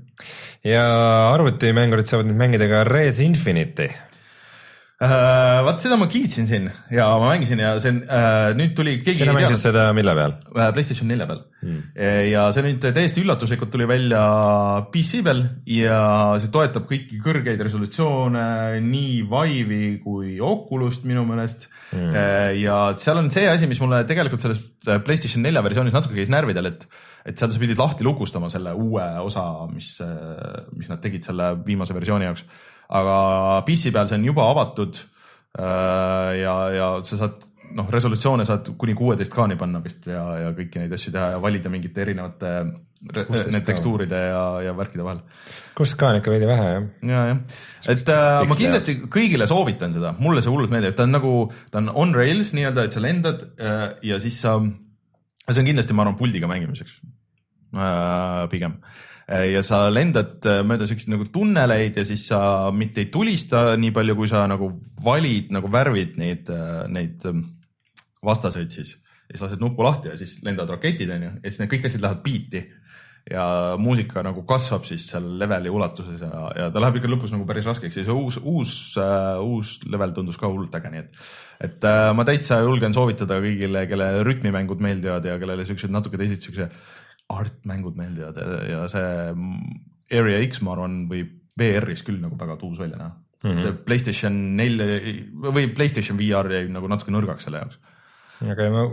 [0.71, 0.85] ja
[1.33, 3.91] arvutimängurid saavad nüüd mängida ka Res Infinite'i
[5.01, 8.99] Uh, vaat seda ma kiitsin siin ja ma mängisin ja see on uh,, nüüd tuli.
[9.17, 10.67] sina mängisid seda mille peal uh,?
[10.75, 11.79] Playstation nelja peal hmm.
[12.29, 14.21] ja see nüüd täiesti üllatuslikult tuli välja
[14.93, 15.41] PC peal
[15.73, 15.97] ja
[16.37, 18.45] see toetab kõiki kõrgeid resolutsioone,
[18.85, 22.13] nii Vive'i kui Oculus't minu meelest hmm..
[22.61, 26.75] ja seal on see asi, mis mulle tegelikult selles Playstation nelja versioonis natuke käis närvidel,
[26.75, 26.85] et,
[27.25, 29.95] et seal sa pidid lahti lukustama selle uue osa, mis,
[30.77, 32.45] mis nad tegid selle viimase versiooni jaoks
[32.91, 33.15] aga
[33.67, 34.99] PC peal see on juba avatud.
[35.51, 40.53] Äh, ja, ja sa saad noh, resolutsioone saad kuni kuueteist kaani panna vist ja, ja
[40.55, 42.53] kõiki neid asju teha ja valida mingite erinevate
[43.01, 45.21] need tekstuuride ja, ja värkide vahel.
[45.77, 46.87] kuusteist ka on ikka veidi vähe jah.
[47.09, 47.39] ja, jah,
[47.95, 51.33] et äh, ma kindlasti kõigile soovitan seda, mulle see hullult meeldib, ta on nagu,
[51.73, 54.57] ta on on rails nii-öelda, et sa lendad äh, ja siis sa,
[55.47, 56.99] see on kindlasti, ma arvan, puldiga mängimiseks
[57.73, 62.71] äh, pigem äh, Äh, ja sa lendad äh, mööda siukseid nagu tunneleid ja siis sa
[62.75, 64.71] mitte ei tulista nii palju, kui sa nagu
[65.03, 67.45] valid nagu värvid neid, äh, neid ähm,
[68.25, 68.97] vastaseid siis.
[69.29, 71.33] ja siis lased nupu lahti ja siis lendavad raketid onju.
[71.39, 72.67] Ja siis need kõik asjad lähevad biiti.
[73.29, 73.43] Ja
[73.77, 77.67] muusika nagu kasvab siis seal leveli ulatuses ja, ja ta läheb ikka lõpus nagu päris
[77.69, 77.99] raskeks.
[78.01, 81.21] Ja see uus, uus uh,, uus level tundus ka hullult äge, nii et,
[81.67, 86.49] et uh, ma täitsa julgen soovitada kõigile, kelle rütmimängud meeldivad ja kellele siuksed natuke teised
[86.49, 86.71] siukse
[87.39, 89.11] art-mängud meeldivad ja, ja see
[90.11, 93.11] Area X, ma arvan, võib VR-is küll nagu väga tuus välja näha
[93.43, 93.51] mm.
[93.51, 93.77] -hmm.
[93.85, 94.87] Playstation nelja
[95.51, 97.79] või Playstation VR jäi nagu natuke nõrgaks selle jaoks.
[98.41, 98.87] aga ma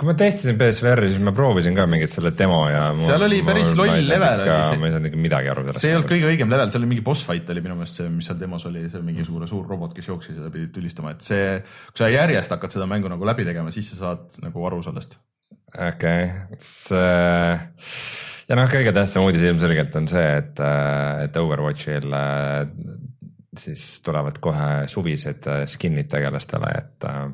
[0.00, 2.86] kui ma testisin PSVR-i, siis ma proovisin ka mingit selle demo ja.
[2.96, 4.44] seal oli päris loll level.
[4.48, 5.82] ma ei saanud ikka midagi aru sellest.
[5.82, 8.08] see ei olnud kõige õigem level, seal oli mingi boss fight oli minu meelest see,
[8.14, 11.58] mis seal demos oli, see mingisugune suur robot, kes jooksis ja pidid tulistama, et see,
[11.90, 15.18] kui sa järjest hakkad seda mängu nagu läbi tegema, siis sa saad nagu aru sellest
[15.74, 17.58] okei okay., see
[18.50, 20.60] ja noh, kõige tähtsam uudis ilmselgelt on see, et,
[21.24, 22.64] et Overwatchil äh,
[23.58, 27.08] siis tulevad kohe suvised äh, skin'id tegelastele, et.
[27.08, 27.28] Äh,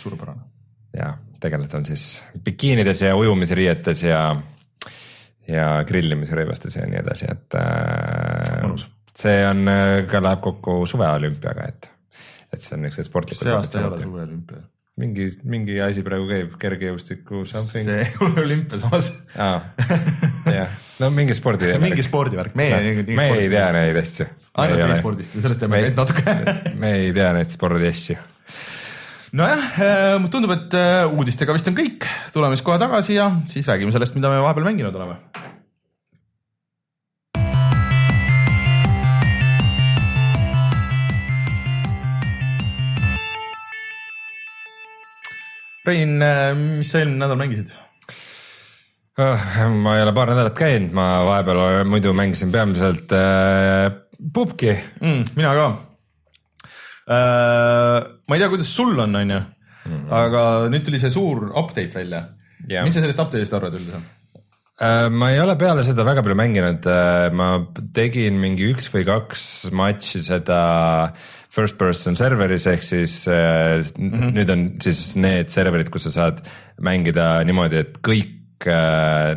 [0.00, 0.48] suurepärane.
[0.96, 2.04] ja tegelased on siis
[2.44, 4.24] bikiinides ja ujumisriietes ja,
[5.48, 7.60] ja grillimisrõivastes ja nii edasi, et.
[9.20, 9.70] see on,
[10.10, 11.90] ka läheb kokku suveolümpiaga, et,
[12.50, 13.46] et see on niisugused sportlikud.
[13.46, 14.66] see aasta ei ole suveolümpia
[14.98, 17.86] mingi, mingi asi praegu käib, kergejõustiku something.
[17.86, 19.10] see ei ole olümpia samas.
[19.36, 24.28] jah, no mingi spordivärk mingi spordivärk, me ei, me ei tea neid asju.
[24.60, 26.36] ainult e-spordist ja sellest teame neid natuke.
[26.80, 28.18] me ei tea neid spordiasju.
[29.38, 33.30] nojah, äh, mulle tundub, et äh, uudistega vist on kõik, tuleme siis kohe tagasi ja
[33.50, 35.49] siis räägime sellest, mida me vahepeal mänginud oleme
[45.90, 47.72] Rein, äh, mis sa eelmine nädal mängisid?
[49.20, 53.90] Ah, ma ei ole paar nädalat käinud, ma vahepeal muidu mängisin peamiselt äh,
[54.34, 55.32] pubki mm,.
[55.36, 55.66] mina ka
[57.10, 58.06] äh,.
[58.28, 59.40] ma ei tea, kuidas sul on, on ju,
[59.88, 60.06] mhm.
[60.14, 62.22] aga nüüd tuli see suur update välja
[62.68, 62.84] yeah..
[62.86, 64.00] mis sa sellest update'ist arvad üldse?
[64.80, 66.86] Äh, ma ei ole peale seda väga palju mänginud,
[67.36, 67.50] ma
[67.92, 69.42] tegin mingi üks või kaks
[69.76, 70.60] matši seda
[71.50, 74.34] first person serveris ehk siis äh, mm -hmm.
[74.38, 76.40] nüüd on siis need serverid, kus sa saad
[76.80, 79.34] mängida niimoodi, et kõik äh,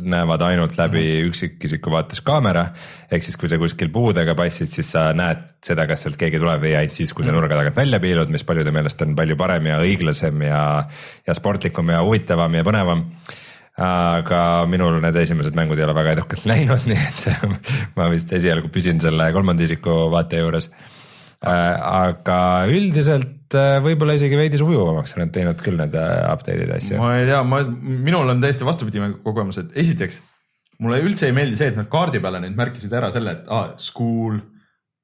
[0.00, 1.28] näevad ainult läbi mm -hmm.
[1.30, 2.68] üksikisiku vaates kaamera.
[3.10, 6.60] ehk siis, kui sa kuskil puudega passid, siis sa näed seda, kas sealt keegi tuleb
[6.60, 7.34] või ainult siis, kui sa -hmm.
[7.34, 10.88] nurga tagant välja piilud, mis paljude meelest on palju parem ja õiglasem ja,
[11.26, 13.06] ja sportlikum ja huvitavam ja põnevam
[13.74, 17.54] aga minul need esimesed mängud ei ole väga edukalt läinud, nii et
[17.98, 20.70] ma vist esialgu püsin selle kolmanda isiku vaate juures
[21.44, 22.38] aga
[22.72, 27.00] üldiselt äh, võib-olla isegi veidi sujuvamaks on nad teinud küll need äh, update'id ja asju.
[27.02, 30.22] ma ei tea, ma, minul on täiesti vastupidine kogemus, et esiteks
[30.82, 33.74] mulle üldse ei meeldi see, et nad kaardi peale nüüd märkisid ära selle, et ah,
[33.82, 34.40] school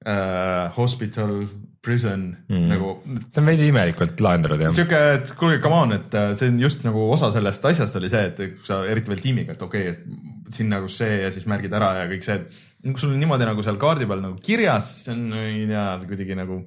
[0.06, 1.44] äh,, hospital,
[1.80, 2.66] prison Mm.
[2.68, 2.90] nagu
[3.32, 4.72] see on veidi imelikult lahendatud jah.
[4.76, 8.10] sihuke, et kuulge, come on, et äh, see on just nagu osa sellest asjast oli
[8.12, 10.18] see, et sa eriti veel tiimiga, et okei okay,,
[10.50, 12.58] et siin nagu see ja siis märgid ära ja kõik see, et
[12.90, 16.10] kui sul on niimoodi nagu seal kaardi peal nagu kirjas, see on, ei tea, see
[16.12, 16.58] kuidagi nagu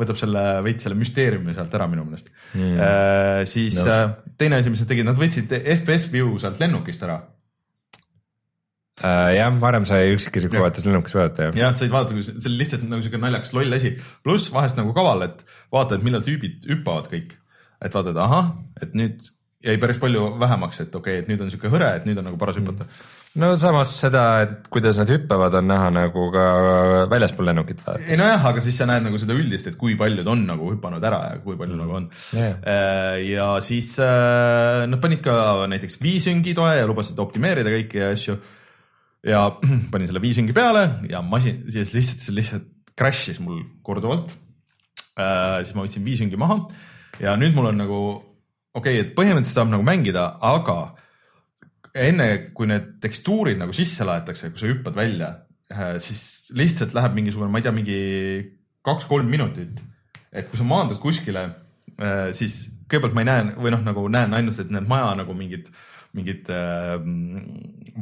[0.00, 2.72] võtab selle veits selle müsteeriumi sealt ära minu meelest Mm.
[2.76, 3.46] mm..
[3.52, 3.92] siis Nõus.
[3.92, 7.20] äh, teine asi, mis nad tegid, nad võtsid FPS view sealt lennukist ära.
[9.02, 11.56] Äh, jah, varem sai üksikisiku vaates lennukis vaadata jah.
[11.58, 14.94] jah, said vaadata, kui see oli lihtsalt nagu siuke naljakas loll asi, pluss vahest nagu
[14.94, 15.42] kaval, et
[15.74, 17.38] vaatad, millal tüübid hüppavad kõik.
[17.82, 18.52] et vaatad, ahah,
[18.84, 19.24] et nüüd
[19.62, 22.26] jäi päris palju vähemaks, et okei okay,, et nüüd on siuke hõre, et nüüd on
[22.26, 22.86] nagu paras hüpata.
[23.42, 26.46] no samas seda, et kuidas nad hüppavad, on näha nagu ka
[27.10, 28.22] väljaspool lennukit ei vaadates.
[28.22, 31.20] nojah, aga siis sa näed nagu seda üldist, et kui paljud on nagu hüpanud ära
[31.28, 32.08] ja kui palju nagu on.
[32.38, 32.58] Jah.
[33.26, 35.36] ja siis äh, nad panid ka
[35.70, 38.38] näiteks viisüngi toe ja lubasid optimeerida kõiki asju.
[39.26, 39.44] Ja
[39.92, 44.32] panin selle viisüngi peale ja masin, siis lihtsalt, see lihtsalt crash'is mul korduvalt.
[45.12, 46.62] siis ma võtsin viisüngi maha
[47.20, 47.98] ja nüüd mul on nagu
[48.72, 50.94] okei okay,, et põhimõtteliselt saab nagu mängida, aga
[51.92, 55.32] enne kui need tekstuurid nagu sisse laetakse, kui sa hüppad välja,
[56.00, 57.98] siis lihtsalt läheb mingisugune, ma ei tea, mingi
[58.84, 59.80] kaks-kolm minutit.
[60.32, 61.50] et kui sa maandud kuskile,
[62.36, 65.68] siis kõigepealt ma ei näe või noh, nagu näen ainult, et need maja nagu mingid,
[66.16, 66.96] mingid äh,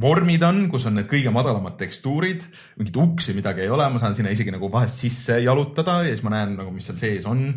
[0.00, 2.46] vormid on, kus on need kõige madalamad tekstuurid,
[2.78, 6.24] mingeid uksi, midagi ei ole, ma saan sinna isegi nagu vahest sisse jalutada ja siis
[6.26, 7.52] ma näen nagu, mis seal sees on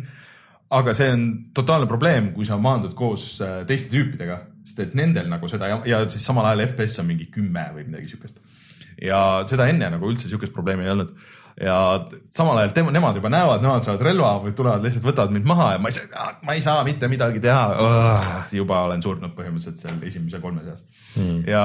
[0.74, 1.24] aga see on
[1.56, 5.78] totaalne probleem, kui sa maandud koos äh, teiste tüüpidega, sest et nendel nagu seda ja,
[5.88, 8.40] ja siis samal ajal FPS on mingi kümme või midagi siukest.
[9.02, 9.18] ja
[9.50, 11.14] seda enne nagu üldse siukest probleemi ei olnud.
[11.60, 11.76] Ja
[12.34, 15.68] samal ajal tema, nemad juba näevad, nemad saavad relva või tulevad lihtsalt võtavad mind maha
[15.76, 17.62] ja ma ei saa, ma ei saa mitte midagi teha.
[18.52, 20.82] juba olen surnud põhimõtteliselt seal esimese kolme seas
[21.14, 21.44] Hmm.
[21.46, 21.62] ja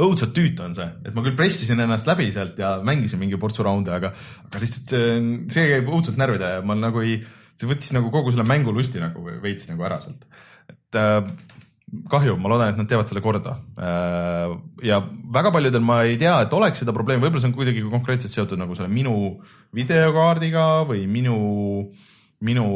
[0.00, 3.66] õudselt tüütu on see, et ma küll pressisin ennast läbi sealt ja mängisin mingi portsu
[3.66, 4.14] raunde, aga,
[4.46, 5.18] aga lihtsalt see,
[5.52, 7.18] see käib õudselt närvide ja ma nagu ei,
[7.60, 10.24] see võttis nagu kogu selle mängulusti nagu veits nagu ära sealt.
[10.72, 11.20] et äh,
[12.10, 14.52] kahju, ma loodan, et nad teevad selle korda äh,.
[14.86, 15.00] ja
[15.34, 18.60] väga paljudel ma ei tea, et oleks seda probleemi, võib-olla see on kuidagi konkreetselt seotud
[18.60, 19.14] nagu selle minu
[19.76, 21.36] videokaardiga või minu
[22.46, 22.68] minu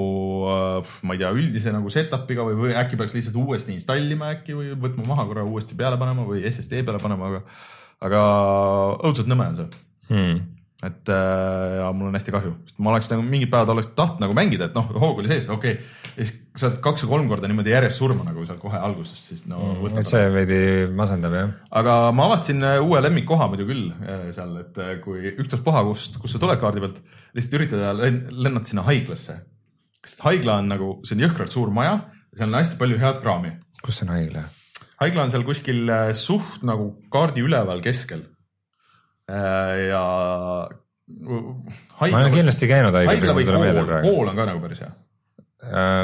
[0.51, 4.59] äh,, ma ei tea, üldise nagu setup'iga või, või äkki peaks lihtsalt uuesti installima äkki
[4.59, 7.45] või võtma maha korra uuesti peale panema või SSD peale panema, aga,
[8.11, 8.25] aga
[9.07, 10.54] õudselt nõme on see Hmm.
[10.85, 14.23] Et äh, ja mul on hästi kahju, sest ma oleks nagu mingid päevad oleks tahtnud
[14.25, 15.93] nagu mängida, et noh, hoog oli sees, okei okay..
[16.19, 19.21] ja siis sa oled kaks või kolm korda niimoodi järjest surma nagu seal kohe alguses,
[19.29, 20.11] siis no võtab Hmm.
[20.11, 20.59] see veidi
[20.95, 21.55] masendab jah.
[21.81, 26.19] aga ma avastasin äh, uue lemmikkoha muidu küll äh, seal, et äh, kui ükstaspuha, kust,
[26.23, 27.01] kust sa tuled kaardi pealt,
[27.35, 29.39] lihtsalt üritada len- lennata sinna haiglasse.
[30.05, 31.97] sest haigla on nagu, see on jõhkralt suur maja,
[32.37, 33.55] seal on hästi palju head kraami.
[33.83, 34.45] kus on haigla?
[35.01, 38.23] haigla on seal kuskil suht nagu kaardi üleval keskel.
[39.29, 40.05] ja.
[42.01, 44.93] ma olen kindlasti käinud haiglas, haigla või kool, kool on ka nagu päris hea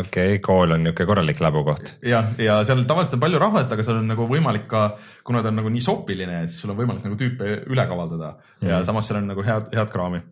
[0.00, 1.94] okei, kool on niisugune korralik läbukoht.
[2.06, 4.84] jah, ja seal tavaliselt on palju rahvast, aga seal on nagu võimalik ka,
[5.26, 8.70] kuna ta on nagu nii sopiline, siis sul on võimalik nagu tüüpe üle kavaldada mm.
[8.70, 10.22] ja samas seal on nagu head, head kraami.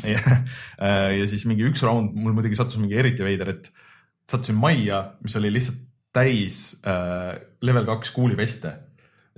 [1.20, 3.70] ja siis mingi üks raund mul muidugi sattus mingi eriti veider, et
[4.30, 8.72] sattusin majja, mis oli lihtsalt täis äh, level kaks kuuliveste.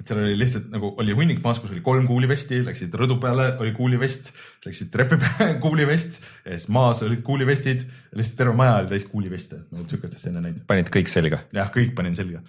[0.02, 3.52] Et seal oli lihtsalt nagu oli hunnik maas, kus oli kolm kuulivesti, läksid rõdu peale,
[3.62, 4.32] oli kuulivest,
[4.66, 7.86] läksid trepi peale, kuulivest ja siis maas olid kuulivestid
[8.16, 11.38] lihtsalt terve maja oli täis kuuliveste, ma ei ole siukestest enne näinud panid kõik selga?
[11.56, 12.42] jah, kõik panin selga.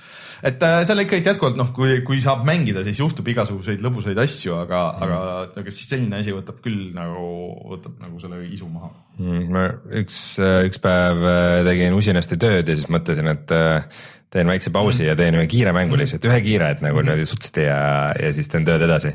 [0.44, 4.58] et äh, seal ikka jätkuvalt noh, kui, kui saab mängida, siis juhtub igasuguseid lõbusaid asju,
[4.60, 5.20] aga mm., aga,
[5.64, 7.28] aga siis selline asi võtab küll nagu,
[7.76, 8.92] võtab nagu selle isu maha.
[9.22, 9.68] Mm, ma
[10.02, 14.04] üks, üks päev äh, tegin usinasti tööd ja siis mõtlesin, et äh,
[14.34, 17.68] teen väikse pausi ja teen ühe kiire mängu lihtsalt, ühe kiire, et nagu niimoodi sutsti
[17.68, 17.82] ja,
[18.18, 19.14] ja siis teen tööd edasi.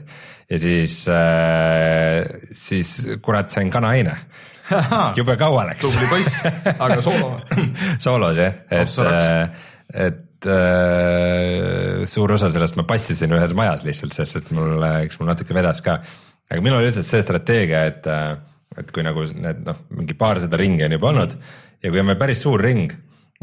[0.51, 4.15] ja siis äh,, siis kurat sain kanaine,
[5.19, 5.83] jube kaua läks.
[5.87, 6.41] tubli poiss,
[6.77, 7.35] aga soolo.
[7.99, 14.37] soolos jah, et Oh,, et äh, suur osa sellest ma passisin ühes majas lihtsalt, sest
[14.39, 15.99] et mul, eks mul natuke vedas ka.
[16.49, 18.07] aga minul oli lihtsalt see strateegia, et,
[18.79, 21.35] et kui nagu need noh, mingi paarsada ringi on juba olnud
[21.83, 22.93] ja kui on meil päris suur ring,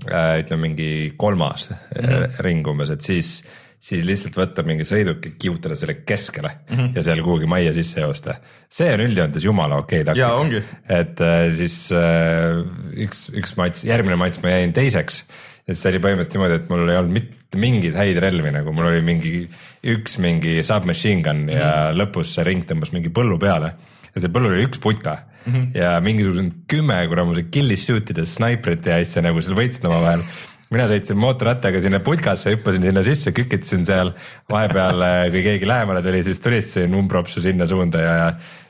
[0.03, 2.41] ütleme mingi kolmas mm -hmm.
[2.43, 3.37] ring umbes, et siis
[3.85, 6.93] siis lihtsalt võtta mingi sõiduk ja kihutada selle keskele mm -hmm.
[6.95, 8.35] ja seal kuhugi majja sisse joosta.
[8.69, 10.63] see on üldjoontes jumala okei taktika Jaa, ongi.
[10.89, 12.63] et äh, siis äh,
[13.05, 15.23] üks, üks matš, järgmine matš ma jäin teiseks.
[15.67, 18.85] et see oli põhimõtteliselt niimoodi, et mul ei olnud mitte mingeid häid relvi, nagu mul
[18.85, 19.49] oli mingi
[19.83, 22.01] üks mingi submachine gun ja Mhm.
[22.01, 23.73] lõpus see ring tõmbas mingi põllu peale
[24.15, 25.77] ja see põllul oli üks putka mm -hmm.
[25.77, 30.25] ja mingisugused kümme kuramuse kill shoot ide snaiprite ja asja nagu seal võitsid omavahel
[30.73, 34.11] mina sõitsin mootorrattaga sinna putkasse, hüppasin sinna sisse, kükitasin seal,
[34.49, 38.15] vahepeal kui keegi lähemale tuli, siis tulitasin umbropsu sinna suunda ja,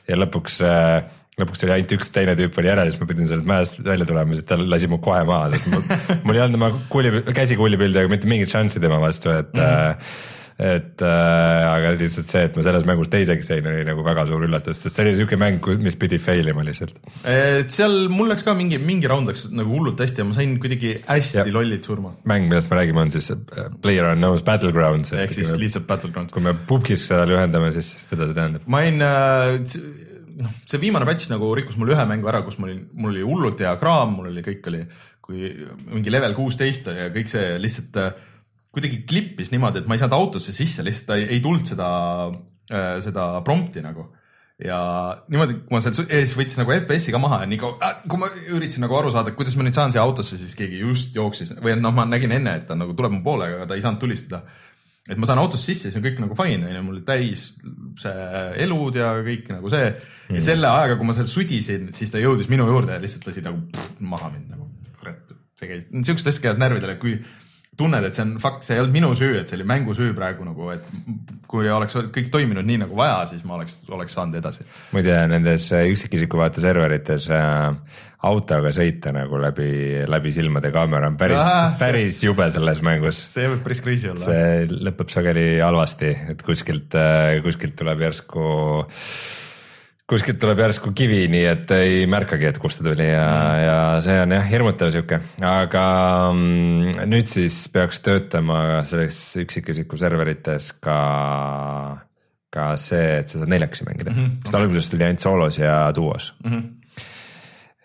[0.08, 1.02] ja lõpuks äh,
[1.40, 4.36] lõpuks oli ainult üks teine tüüp oli järel, siis ma pidin sellest mäest välja tulema,
[4.36, 5.82] sest ta lasi mu kohe maha, sest mul,
[6.24, 9.68] mul ei olnud oma kuuli, käsi kuulipildidega mitte mingit šanssi tema vastu, et mm.
[9.68, 14.24] -hmm et äh, aga lihtsalt see, et ma selles mängus teiseks jäin, oli nagu väga
[14.30, 16.96] suur üllatus, sest see oli siuke mäng, mis pidi fail ima lihtsalt.
[17.28, 20.54] et seal mul läks ka mingi, mingi round läks nagu hullult hästi ja ma sain
[20.62, 21.44] kuidagi hästi ja.
[21.52, 22.14] lollilt surma.
[22.24, 25.12] mäng, millest me räägime, on siis äh, Player Unknown's Battlegrounds.
[25.12, 26.32] ehk siis lihtsalt Battleground.
[26.32, 28.64] kui me pubgis seda lühendame, siis mida see tähendab?
[28.64, 29.58] ma olin äh,
[30.40, 33.26] noh, see viimane patch nagu rikkus mul ühe mängu ära, kus mul oli, mul oli
[33.26, 34.80] hullult hea kraam, mul oli, kõik oli
[35.26, 35.50] kui
[35.90, 38.24] mingi level kuusteist ja kõik see lihtsalt äh,
[38.76, 41.88] kuidagi klippis niimoodi, et ma ei saanud autosse sisse, lihtsalt ei, ei tulnud seda,
[42.68, 44.10] äh, seda prompti nagu.
[44.60, 44.78] Ja
[45.28, 48.20] niimoodi, kui ma seal ees võtsin nagu FPS-i ka maha ja nii kaua äh,, kui
[48.20, 51.52] ma üritasin nagu aru saada, kuidas ma nüüd saan siia autosse, siis keegi just jooksis.
[51.60, 54.00] Või noh, ma nägin enne, et ta nagu tuleb mu poole, aga ta ei saanud
[54.00, 54.46] tulistada.
[55.06, 57.50] Et ma saan autosse sisse, siis on kõik nagu fine, onju, mul täis
[58.00, 58.24] see
[58.64, 59.92] elud ja kõik nagu see.
[59.92, 60.38] Mm..
[60.38, 63.44] ja selle ajaga, kui ma seal sudisin, siis ta jõudis minu juurde ja lihtsalt lasi
[63.44, 64.70] nagu pff, maha mind nagu.
[64.96, 67.20] kurat, tegelikult siuksed asjad käivad närvidele, kui
[67.76, 70.14] tunned, et see on fakt, see ei olnud minu süü, et see oli mängu süü
[70.16, 70.86] praegu nagu, et
[71.50, 74.66] kui oleks kõik toiminud nii nagu vaja, siis ma oleks, oleks saanud edasi.
[74.96, 77.68] muide nendes üksikisiku vaate serverites äh,
[78.26, 79.70] autoga sõita nagu läbi,
[80.08, 83.20] läbi silmade kaamera on päris ah,, päris jube selles mängus.
[83.34, 84.24] see võib päris crazy olla.
[84.24, 88.46] see lõpeb sageli halvasti, et kuskilt, äh, kuskilt tuleb järsku
[90.06, 93.78] kuskilt tuleb järsku kivi, nii et ei märkagi, et kust ta tuli ja mm., ja
[94.04, 95.86] see on jah hirmutav sihuke, aga
[96.30, 100.98] mm, nüüd siis peaks töötama selles üksikisiku serverites ka,
[102.54, 104.40] ka see, et sa saad neljakesi mängida mm, -hmm.
[104.44, 104.62] sest okay.
[104.62, 106.50] alguses tuli ainult soolos ja duos mm.
[106.50, 106.72] -hmm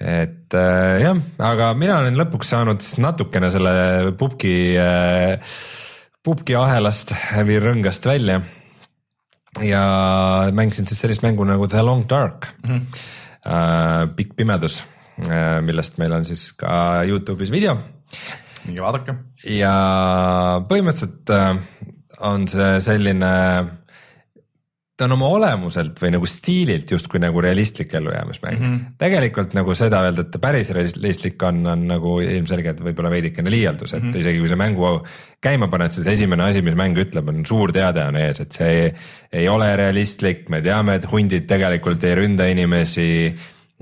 [0.01, 3.73] et äh, jah, aga mina olen lõpuks saanud natukene selle
[4.17, 5.37] pubgi äh,,
[6.25, 7.13] pubgi ahelast
[7.45, 8.41] või rõngast välja
[9.59, 9.83] ja
[10.55, 13.01] mängisin siis sellist mängu nagu The Long Dark mm, -hmm.
[13.45, 14.83] äh, pikk pimedus
[15.27, 17.77] äh,, millest meil on siis ka Youtube'is video.
[18.65, 19.15] minge vaadake.
[19.43, 19.73] ja
[20.69, 21.57] põhimõtteliselt äh,
[22.19, 23.31] on see selline
[25.01, 28.65] ta on oma olemuselt või nagu stiililt justkui nagu realistlik ellujäämismäng mm.
[28.65, 28.97] -hmm.
[29.01, 33.95] tegelikult nagu seda öelda, et ta päris realistlik on, on nagu ilmselgelt võib-olla veidikene liialdus,
[33.95, 34.21] et mm -hmm.
[34.21, 34.91] isegi kui sa mängu
[35.41, 38.69] käima paned, siis esimene asi, mis mäng ütleb, on suur teade on ees, et see
[38.69, 38.93] ei,
[39.41, 43.09] ei ole realistlik, me teame, et hundid tegelikult ei ründa inimesi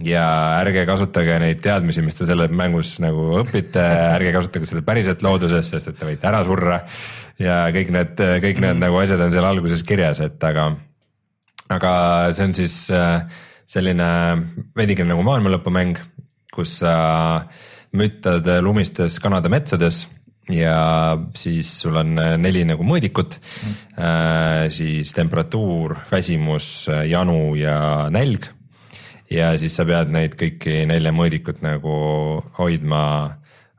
[0.03, 0.25] ja
[0.61, 3.83] ärge kasutage neid teadmisi, mis te selles mängus nagu õpite,
[4.17, 6.85] ärge kasutage seda päriselt looduses, sest et te võite ära surra.
[7.39, 8.85] ja kõik need, kõik need mm -hmm.
[8.87, 10.75] nagu asjad on seal alguses kirjas, et aga
[11.69, 11.91] aga
[12.33, 13.25] see on siis äh,
[13.69, 14.09] selline
[14.77, 15.99] veidikene nagu maailmalõpumäng,
[16.53, 16.93] kus sa
[17.93, 20.03] müttad lumistes Kanada metsades
[20.49, 28.49] ja siis sul on neli nagu mõõdikut mm., siis temperatuur, väsimus, janu ja nälg.
[29.29, 31.95] ja siis sa pead neid kõiki nelja mõõdikut nagu
[32.57, 33.03] hoidma,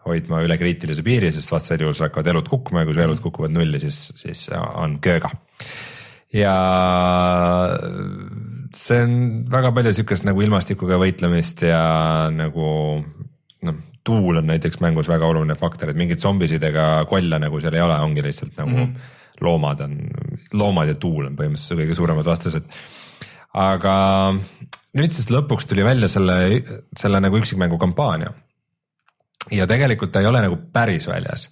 [0.07, 3.23] hoidma üle kriitilise piiri, sest vastasel juhul sul hakkavad elud kukkuma ja kui su elud
[3.25, 5.35] kukuvad nulli, siis, siis on kööga
[6.35, 6.55] ja
[8.77, 9.15] see on
[9.51, 11.83] väga palju sihukest nagu ilmastikuga võitlemist ja
[12.35, 12.67] nagu
[13.67, 17.77] noh, tuul on näiteks mängus väga oluline faktor, et mingeid zombisid ega kolle nagu seal
[17.77, 19.11] ei ole, ongi lihtsalt nagu mm -hmm.
[19.47, 19.97] loomad on,
[20.53, 22.65] loomad ja tuul on põhimõtteliselt kõige suuremad vastased.
[23.55, 23.95] aga
[24.95, 26.63] nüüd siis lõpuks tuli välja selle,
[26.97, 28.33] selle nagu üksikmängu kampaania.
[29.51, 31.51] ja tegelikult ta ei ole nagu päris väljas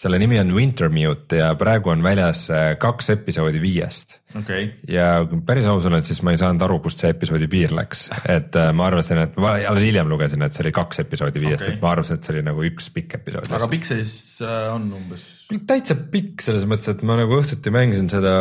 [0.00, 4.70] selle nimi on Wintermute ja praegu on väljas äh, kaks episoodi viiest okay..
[4.88, 8.06] ja kui päris aus olen, siis ma ei saanud aru, kust see episoodi piir läks,
[8.32, 11.66] et äh, ma arvasin, et ma alles hiljem lugesin, et see oli kaks episoodi viiest
[11.66, 13.52] okay., et ma arvasin, et see oli nagu üks pikk episood.
[13.60, 15.28] aga pikk see siis äh, on umbes?
[15.68, 18.34] täitsa pikk selles mõttes, et ma nagu õhtuti mängisin seda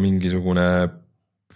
[0.00, 0.68] mingisugune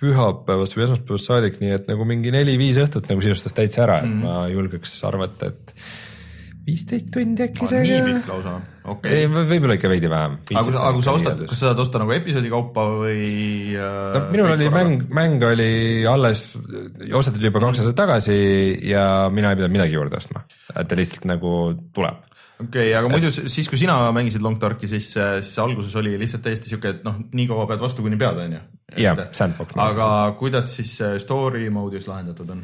[0.03, 4.09] pühapäevast või esmaspäevast saadik, nii et nagu mingi neli-viis õhtut nagu sisustas täitsa ära, et
[4.09, 4.25] mm.
[4.25, 5.75] ma julgeks arvata, et
[6.67, 7.85] viisteist tundi äkki see.
[7.85, 8.57] nii pikk lausa,
[8.89, 9.27] okay..
[9.31, 10.39] võib-olla ikka veidi vähem.
[10.51, 13.23] aga kui sa, aga kui sa ostad, kas sa saad osta nagu episoodi kaupa või
[13.77, 14.11] äh,?
[14.17, 14.89] no minul oli korraga?
[14.91, 15.71] mäng, mäng oli
[16.09, 16.45] alles,
[17.13, 18.37] osteti juba kaks aastat tagasi
[18.89, 21.57] ja mina ei pidanud midagi juurde ostma, et ta lihtsalt nagu
[21.95, 22.21] tuleb
[22.63, 26.45] okei okay,, aga muidu siis, kui sina mängisid Long Darki, siis, siis alguses oli lihtsalt
[26.47, 28.63] täiesti sihuke, et noh, nii kaua pead vastu, kuni pead, on ju.
[29.03, 29.75] jah, sandbox.
[29.83, 32.63] aga kuidas siis story mode'is lahendatud on?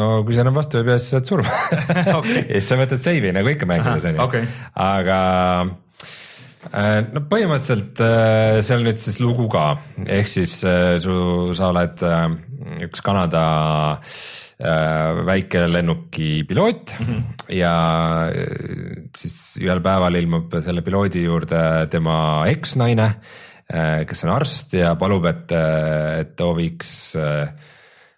[0.00, 1.56] No kui sa enam vastu ei pea, siis saad surma
[2.18, 2.44] okay.
[2.44, 4.48] ja siis sa võtad save'i nagu ikka mängides on ju okay.,
[4.86, 5.18] aga
[6.70, 9.68] äh, no põhimõtteliselt äh, seal nüüd siis lugu ka,
[10.04, 11.16] ehk siis äh, su,
[11.56, 12.04] sa oled
[12.86, 13.44] üks Kanada
[13.96, 17.54] äh, väikelennuki piloot mm -hmm.
[17.56, 17.74] ja
[18.28, 23.10] äh, siis ühel päeval ilmub selle piloodi juurde tema eksnaine,
[24.06, 27.16] kes on arst ja palub, et, et too viiks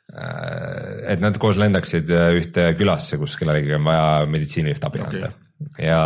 [0.09, 5.19] et nad koos lendaksid ühte külasse, kus kellelegi on vaja meditsiinilist abi okay.
[5.21, 5.33] anda
[5.83, 6.03] ja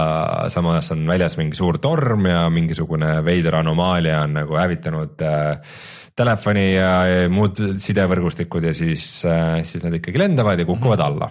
[0.53, 5.75] samas on väljas mingi suur torm ja mingisugune veider anomaalia on nagu hävitanud äh,
[6.17, 6.93] telefoni ja
[7.33, 11.09] muud sidevõrgustikud ja siis äh,, siis nad ikkagi lendavad ja kukuvad mm -hmm.
[11.13, 11.31] alla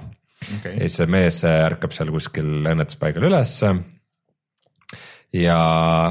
[0.60, 0.74] okay..
[0.74, 3.74] ja siis see mees ärkab seal kuskil õnnetuspaigal ülesse
[5.34, 5.60] ja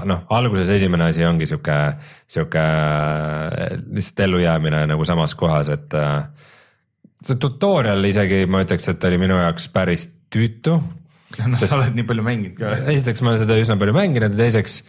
[0.04, 1.78] noh, alguses esimene asi ongi sihuke,
[2.26, 6.24] sihuke äh, lihtsalt ellujäämine nagu samas kohas, et äh,
[7.26, 10.76] see tutorial isegi ma ütleks, et oli minu jaoks päris tüütu,
[11.38, 11.70] no Sest...
[11.70, 12.74] sa oled nii palju mänginud ka.
[12.92, 14.80] esiteks ma olen seda üsna palju mänginud ja teiseks,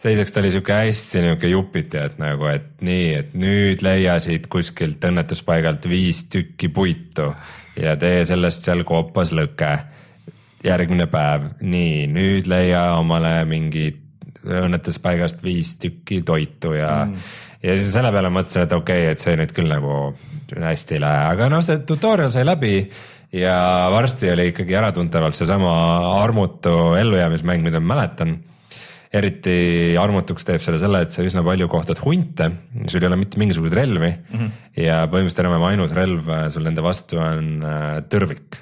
[0.00, 4.48] teiseks ta oli sihuke hästi nihuke jupiti, et nagu, et nii, et nüüd leia siit
[4.52, 7.32] kuskilt õnnetuspaigalt viis tükki puitu
[7.80, 9.78] ja tee sellest seal koopas lõke.
[10.60, 13.86] järgmine päev, nii, nüüd leia omale mingi
[14.44, 17.30] õnnetuspaigast viis tükki toitu ja mm.
[17.62, 20.12] ja siis selle peale mõtlesin, et okei okay,, et see nüüd küll nagu
[20.58, 22.74] hästi ei lähe, aga noh, see tutorial sai läbi
[23.32, 23.56] ja
[23.92, 25.72] varsti oli ikkagi äratuntavalt seesama
[26.20, 28.38] armutu ellujäämismäng, mida ma mäletan.
[29.10, 32.46] eriti armutuks teeb selle selle, et sa üsna palju kohtad hunte,
[32.86, 34.50] sul ei ole mitte mingisuguseid relvi mm -hmm.
[34.84, 38.60] ja põhimõtteliselt enam ainus relv äh, sul nende vastu on äh, tõrvik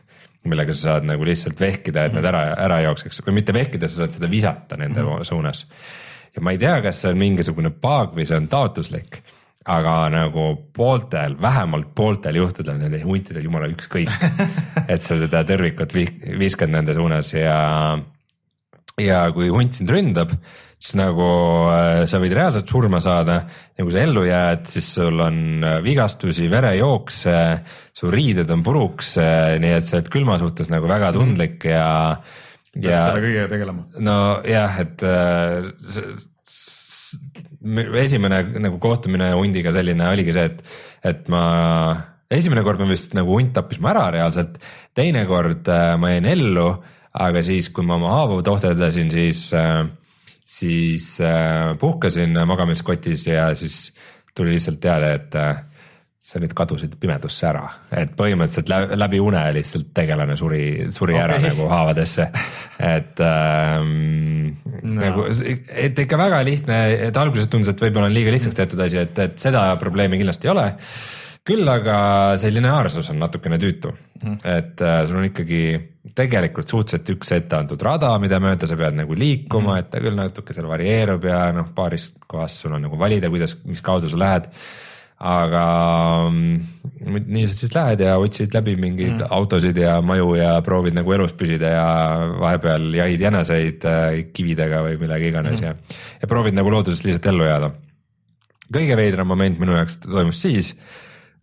[0.49, 2.23] millega sa saad nagu lihtsalt vehkida, et mm -hmm.
[2.23, 5.25] nad ära, ära jookseks või mitte vehkida, sa saad seda visata nende mm -hmm.
[5.25, 5.67] suunas.
[6.37, 9.23] ja ma ei tea, kas see on mingisugune bug või see on taotluslik
[9.69, 10.45] aga nagu
[10.75, 14.09] pooltel, vähemalt pooltel juhtudel nendel huntidel jumala ükskõik
[14.93, 15.93] et sa seda tõrvikut
[16.41, 17.59] viskad nende suunas ja,
[19.03, 20.33] ja kui hunt sind ründab,
[20.79, 21.29] siis nagu
[21.73, 23.43] äh, sa võid reaalselt surma saada
[23.77, 27.39] ja kui sa ellu jääd, siis sul on äh, vigastusi, verejookse,
[27.93, 31.89] su riided on puruks, äh, nii et sa oled külma suhtes nagu väga tundlik ja
[32.79, 33.85] ja selle kõigega tegelema.
[34.07, 35.07] nojah, et
[38.03, 40.61] esimene nagu kohtumine hundiga selline oligi see, et,
[41.11, 41.43] et ma
[42.31, 44.59] esimene kord ma vist nagu hunt tappis mu ära reaalselt,
[44.97, 46.69] teine kord äh, ma jäin ellu,
[47.19, 49.87] aga siis, kui ma oma haavu tohteldasin, siis äh,,
[50.49, 53.89] siis äh, puhkasin magamiskotis ja siis
[54.37, 55.65] tuli lihtsalt teade, et äh,
[56.29, 57.63] sa nüüd kadusid pimedusse ära,
[57.97, 60.63] et põhimõtteliselt läbi, une lihtsalt tegelane suri,
[60.93, 61.25] suri okay.
[61.25, 62.27] ära nagu haavadesse.
[62.85, 64.99] et ähm, no.
[64.99, 65.29] nagu,
[65.73, 69.23] et ikka väga lihtne, et alguses tundus, et võib-olla on liiga lihtsaks tehtud asi, et,
[69.25, 70.67] et seda probleemi kindlasti ei ole.
[71.49, 72.01] küll aga
[72.37, 75.63] see lineaarsus on natukene tüütu mm, et äh, sul on ikkagi
[76.19, 79.81] tegelikult suhteliselt üks ette antud rada, mida mööda sa pead nagu liikuma mm, -hmm.
[79.81, 83.57] et ta küll natuke seal varieerub ja noh, paaris kohas sul on nagu valida, kuidas,
[83.65, 84.53] mis kaudu sa lähed
[85.19, 85.63] aga
[86.31, 86.59] mm,
[87.27, 89.33] nii sa siis lähed ja otsid läbi mingeid mm.
[89.35, 91.89] autosid ja maju ja proovid nagu elus püsida ja
[92.39, 95.67] vahepeal jahid jäneseid äh, kividega või millega iganes mm.
[95.67, 97.73] ja, ja proovid nagu looduses lihtsalt ellu jääda.
[98.75, 100.75] kõige veidram moment minu jaoks toimus siis,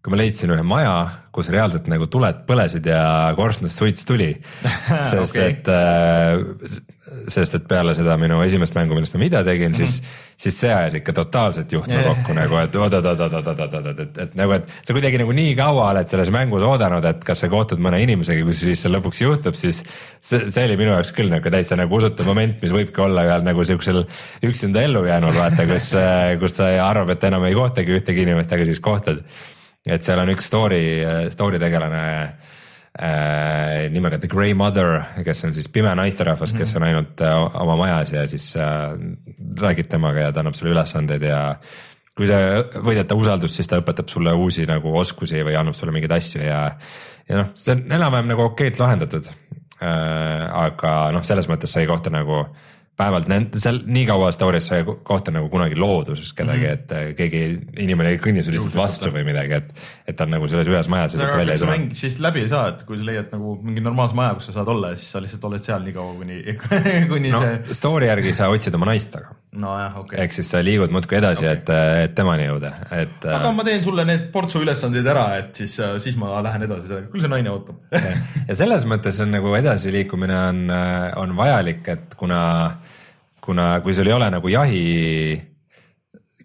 [0.06, 0.96] kui ma leidsin ühe maja,
[1.34, 4.36] kus reaalselt nagu tuled põlesid ja korstnast suits tuli
[5.12, 5.56] sest okay.
[5.56, 6.84] et äh,
[7.30, 9.78] sest et peale seda minu esimest mängu, millest ma video tegin mm, -hmm.
[9.78, 10.02] siis,
[10.38, 14.94] siis see ajas ikka totaalselt juhtme kokku nagu, et oot-oot-oot-oot-oot-oot, et, et nagu, et sa
[14.94, 18.58] kuidagi nagu nii kaua oled selles mängus oodanud, et kas sa kohtud mõne inimesega, kui
[18.58, 19.84] siis see lõpuks juhtub, siis
[20.20, 23.46] see, see oli minu jaoks küll nagu täitsa nagu usutav moment, mis võibki olla ühel
[23.46, 24.06] nagu siuksel
[24.46, 25.92] üksinda ellu jäänul vaata, kus,
[26.42, 29.22] kus ta arvab, et enam ei kohtagi ühtegi inimest, aga siis kohtad.
[29.86, 30.84] Et seal on üks story,
[31.34, 32.04] story tegelane
[33.00, 36.60] äh, nimega The Grey Mother, kes on siis pime naisterahvas mm, -hmm.
[36.60, 38.64] kes on ainult äh, oma majas ja siis äh,
[39.62, 41.56] räägid temaga ja ta annab sulle ülesandeid ja
[42.16, 42.36] kui sa
[42.80, 46.42] võidad ta usaldust, siis ta õpetab sulle uusi nagu oskusi või annab sulle mingeid asju
[46.42, 46.78] ja,
[47.30, 50.50] ja noh, see on enam-vähem nagu okeilt lahendatud äh,.
[50.54, 54.80] aga noh, selles mõttes sa ei kohta nagu äh, nende seal nii kaua story's sa
[54.80, 56.74] ei kohta nagu kunagi looduses kedagi mm, -hmm.
[56.74, 57.42] et äh, keegi
[57.84, 59.74] inimene ei kõnni sulle lihtsalt vastu või midagi, et,
[60.08, 61.78] et ta on nagu selles ühes majas ja sealt välja ei tule.
[61.94, 64.72] siis läbi ei saa, et kui sa leiad nagu mingi normaalse maja, kus sa saad
[64.72, 66.42] olla siis sa lihtsalt oled seal nii kaua, kuni,
[67.12, 67.80] kuni no, see.
[67.82, 69.36] Story järgi sa otsid oma naist taga.
[69.56, 70.24] Nojah, okei okay..
[70.26, 71.72] ehk siis sa liigud muudkui edasi okay., et,
[72.08, 73.30] et temani jõuda, et.
[73.38, 77.12] aga ma teen sulle need portsu ülesanded ära, et siis, siis ma lähen edasi sellega,
[77.14, 77.96] küll see naine ootab
[78.50, 80.62] ja selles mõttes on nagu edasiliikumine on,
[81.24, 82.44] on vajalik, et kuna
[83.46, 84.86] kuna, kui sul ei ole nagu jahi,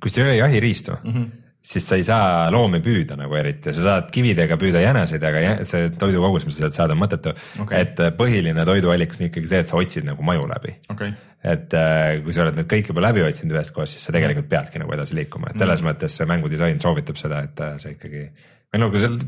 [0.00, 1.28] kui sul ei ole jahiriistu mm, -hmm.
[1.62, 5.90] Siis sa ei saa loomi püüda nagu eriti, sa saad kividega püüda jäneseid, aga see
[6.00, 7.84] toidukogus, mis sa sealt saad, on mõttetu okay..
[7.84, 11.12] et äh, põhiline toiduallikas on ikkagi see, et sa otsid nagu maju läbi okay..
[11.44, 14.48] et äh, kui sa oled need kõik juba läbi otsinud ühest kohast, siis sa tegelikult
[14.50, 16.00] peadki nagu edasi liikuma, et selles mm -hmm.
[16.00, 18.30] mõttes see mängudisain soovitab seda, et äh, sa ikkagi,
[18.72, 19.18] või kui seal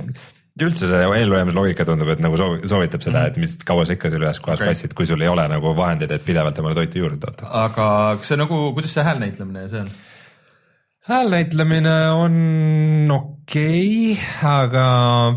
[0.61, 4.11] üldse see ellujäämise loogika tundub, et nagu soovi- soovitab seda, et mis kaua sa ikka
[4.13, 4.61] seal ühes kohas.
[4.61, 4.69] Okei.
[4.69, 7.49] passid, kui sul ei ole nagu vahendeid, et pidevalt omale toitu juurde toota.
[7.65, 7.87] aga
[8.21, 9.95] kas see nagu, kuidas see hääl näitlemine ja see on?
[11.09, 12.35] Häälnäitlemine on
[13.11, 14.85] okei okay,, aga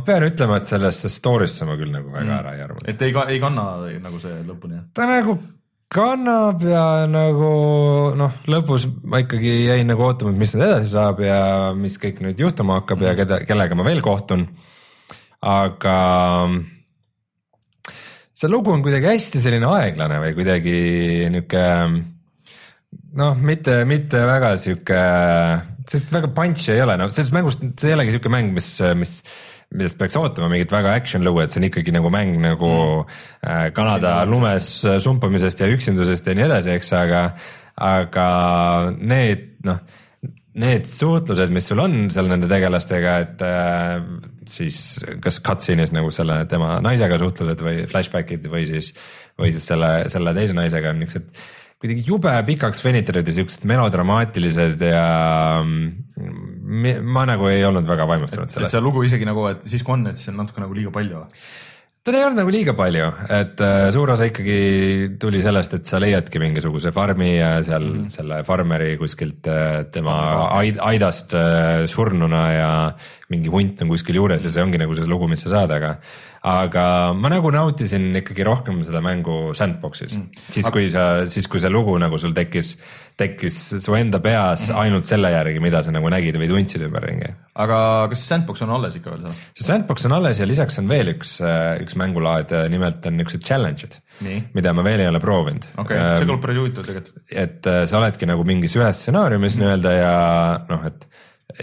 [0.06, 2.38] pean ütlema, et sellesse story'sse ma küll nagu väga Mm.
[2.40, 2.86] ära ei arva.
[2.86, 3.66] et ei, ei kanna
[4.04, 4.86] nagu see lõpuni jah?
[4.94, 5.40] ta nagu
[5.96, 7.50] kannab ja nagu
[8.18, 12.22] noh, lõpus ma ikkagi jäin nagu ootama, et mis nüüd edasi saab ja mis kõik
[12.22, 14.48] nüüd juhtuma hakkab ja keda, kellega ma veel kohtun.
[15.42, 15.98] aga
[18.34, 20.78] see lugu on kuidagi hästi selline aeglane või kuidagi
[21.34, 21.66] niuke
[23.20, 25.02] noh, mitte, mitte väga sihuke,
[25.90, 29.20] sest väga punch'i ei ole, no selles mängus, see ei olegi sihuke mäng, mis, mis
[29.76, 32.72] millest peaks ootama mingit väga action lugu, et see on ikkagi nagu mäng nagu
[33.04, 33.74] mm.
[33.76, 34.70] Kanada lumes
[35.04, 37.26] sumpamisest ja üksindusest ja nii edasi, eks, aga,
[37.82, 38.28] aga
[39.00, 39.82] need noh,
[40.62, 43.98] need suhtlused, mis sul on seal nende tegelastega, et äh,
[44.50, 44.80] siis
[45.24, 48.94] kas cutscene'is nagu selle tema naisega suhtlused või flashback'id või siis,
[49.40, 51.32] või siis selle, selle teise naisega on niuksed
[51.82, 55.04] kuidagi jube pikaks venitatud ja siuksed melodramaatilised ja
[55.60, 55.92] mm,
[56.82, 58.74] mi- ma nagu ei olnud väga vaimustunud sellest.
[58.74, 61.26] see lugu isegi nagu, et siis kui on, et siis on natuke nagu liiga palju.
[62.06, 66.00] teda ei olnud nagu liiga palju, et äh, suur osa ikkagi tuli sellest, et sa
[66.00, 68.16] leiadki mingisuguse farmi ja seal mm -hmm.
[68.18, 70.18] selle farmeri kuskilt äh, tema
[70.62, 72.72] aid, aidast äh, surnuna ja
[73.36, 75.96] mingi hunt on kuskil juures ja see ongi nagu see lugu, mis sa saad, aga
[76.46, 76.86] aga
[77.18, 81.72] ma nagu nautisin ikkagi rohkem seda mängu sandbox'is mm., siis kui sa, siis kui see
[81.74, 82.76] lugu nagu sul tekkis,
[83.18, 84.82] tekkis su enda peas mm.
[84.84, 87.80] ainult selle järgi, mida sa nagu nägid või tundsid ümberringi aga
[88.12, 89.36] kas Sandbox on alles ikka veel seal?
[89.56, 91.38] see sandbox on alles ja lisaks on veel üks,
[91.82, 95.70] üks mängulaad, nimelt on niisugused challenge'id, nii, mida ma veel ei ole proovinud.
[95.74, 97.22] okei okay., see kõlab päris huvitav tegelikult.
[97.32, 100.16] et äh, sa oledki nagu mingis ühes stsenaariumis nii-öelda ja
[100.70, 101.08] noh, et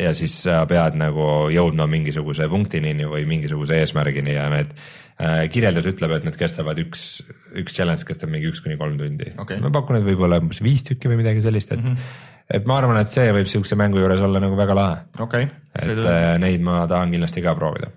[0.01, 5.89] ja siis sa pead nagu jõudma mingisuguse punktini või mingisuguse eesmärgini ja need äh, kirjeldus
[5.93, 7.23] ütleb, et need kestavad üks,
[7.61, 9.61] üks challenge kestab mingi üks kuni kolm tundi Okei.
[9.63, 12.45] ma pakun, et võib-olla umbes viis tükki või midagi sellist, et mm, -hmm.
[12.59, 15.91] et ma arvan, et see võib siukse mängu juures olla nagu väga lahe, okei et
[15.93, 17.93] okay., äh, neid ma tahan kindlasti ka proovida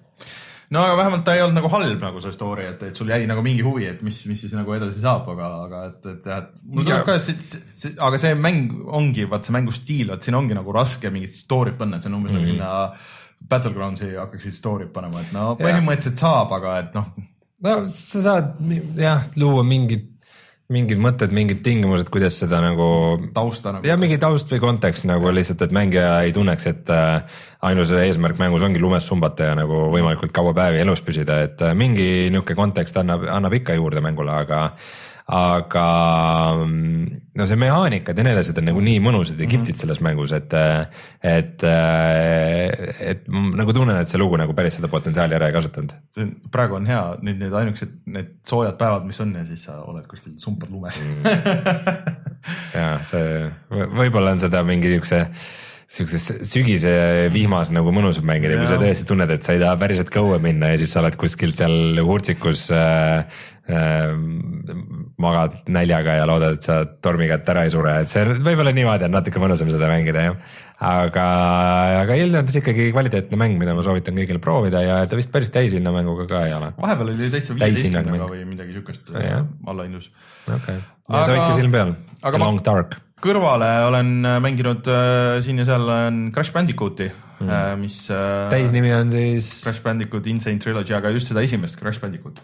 [0.74, 3.28] no aga vähemalt ta ei olnud nagu halb nagu see story, et, et sul jäi
[3.30, 6.42] nagu mingi huvi, et mis, mis siis nagu edasi saab, aga, aga et, et jah,
[6.44, 9.76] et mulle Ja- tuleb ka, et see, see, aga see mäng ongi, vaat see mängu
[9.76, 12.42] stiil, vot siin ongi nagu raske mingit story't panna, et see on umbes mm -hmm.
[12.42, 17.12] nagu sinna Battlegroundsi hakkaksid story't panema, et no põhimõtteliselt saab, aga et noh,
[17.62, 18.54] no sa saad
[18.98, 20.15] jah, luua mingid,
[20.74, 22.88] mingid mõtted, mingid tingimused, kuidas seda nagu
[23.36, 23.86] tausta nagu.
[23.86, 28.42] ja mingi taust või kontekst nagu lihtsalt, et mängija ei tunneks, et äh, ainus eesmärk
[28.42, 32.58] mängus ongi lumes sumbata ja nagu võimalikult kaua päevi elus püsida, et äh, mingi niisugune
[32.58, 34.72] kontekst annab, annab ikka juurde mängule, aga
[35.26, 35.86] aga
[36.54, 39.98] mm, no see mehaanikad ja nii edasi, et on nagu nii mõnusad ja kihvtid selles
[40.06, 40.54] mängus, et,
[41.26, 41.66] et,
[43.10, 45.96] et ma nagu tunnen, et see lugu nagu päris seda potentsiaali ära ei kasutanud.
[46.54, 50.06] praegu on hea, nüüd need ainukesed, need soojad päevad, mis on ja siis sa oled
[50.12, 51.02] kuskil sumpad lumes
[52.78, 55.26] ja see võ- võib-olla on seda mingi niisuguse
[55.86, 56.92] siukses sügise
[57.34, 60.72] vihmas nagu mõnusam mängida, kui sa tõesti tunned, et sa ei taha päriselt kaua minna
[60.74, 64.16] ja siis sa oled kuskil seal hurtsikus äh, äh,
[65.22, 69.08] magad näljaga ja loodad, et sa tormi kätt ära ei sure, et see võib-olla niimoodi
[69.08, 70.58] on natuke mõnusam seda mängida jah.
[70.90, 71.28] aga,
[72.02, 75.94] aga üldjoontes ikkagi kvaliteetne mäng, mida ma soovitan kõigil proovida ja ta vist päris täishinna
[75.96, 76.74] mänguga ka ei ole.
[76.82, 78.28] vahepeal oli täitsa viieteistkümnega mäng.
[78.34, 80.10] või midagi siukest allahindlus.
[80.50, 81.34] okei, Aga- aga...
[81.36, 81.98] hoidke silm peal,
[82.42, 82.98] Long Dark.
[83.26, 88.94] Kõrvale olen äh, mänginud äh, siin ja seal on Crash Bandicooti mm., mis äh, täisnimi
[88.96, 92.40] on siis, Crash Bandicoot Insane Trilogy, aga just seda esimest Crash Bandicoot.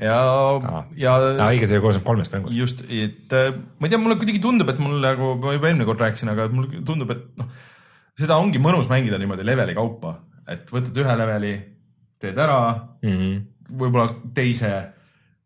[0.00, 0.84] ja Aa.
[0.96, 2.56] ja aa õige, see koosneb kolmest mängust.
[2.56, 5.88] just, et äh, ma ei tea, mulle kuidagi tundub, et mul nagu ma juba eelmine
[5.88, 7.50] kord rääkisin, aga mulle tundub, et noh,
[8.20, 10.18] seda ongi mõnus mängida niimoodi leveli kaupa,
[10.50, 11.54] et võtad ühe leveli,
[12.20, 12.62] teed ära,
[13.00, 13.44] Mm -hmm.
[13.80, 14.70] võib-olla teise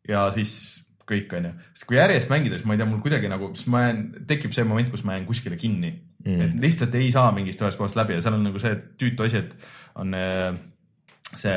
[0.09, 3.51] ja siis kõik onju, sest kui järjest mängida, siis ma ei tea, mul kuidagi nagu,
[3.59, 5.91] siis ma jään, tekib see moment, kus ma jään kuskile kinni
[6.25, 9.27] mm., et lihtsalt ei saa mingist ühest kohast läbi ja seal on nagu see tüütu
[9.27, 9.53] asi, et
[10.01, 10.53] on äh,
[11.39, 11.57] see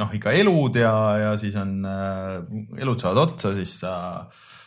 [0.00, 0.94] noh, ikka elud ja,
[1.24, 2.38] ja siis on äh,
[2.82, 3.92] elud saavad otsa, siis sa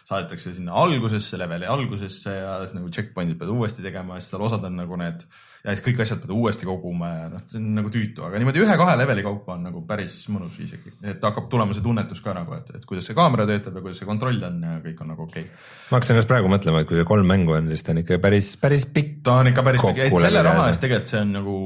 [0.04, 4.66] saadetakse sinna algusesse, leveli algusesse ja siis nagu checkpoint'id pead uuesti tegema siis seal osad
[4.68, 5.24] on nagu need
[5.64, 8.60] ja siis kõik asjad pead uuesti koguma ja noh, see on nagu tüütu, aga niimoodi
[8.66, 12.58] ühe-kahe leveli kaupa on nagu päris mõnus isegi, et hakkab tulema see tunnetus ka nagu,
[12.58, 15.24] et, et kuidas see kaamera töötab ja kuidas see kontroll on ja kõik on nagu
[15.24, 15.64] okei okay..
[15.88, 18.54] ma hakkasin just praegu mõtlema, et kui kolm mängu on, siis ta on ikka päris,
[18.60, 19.22] päris pikk.
[19.24, 21.58] ta on ikka päris pikk, et selle raha eest tegelikult see on nagu,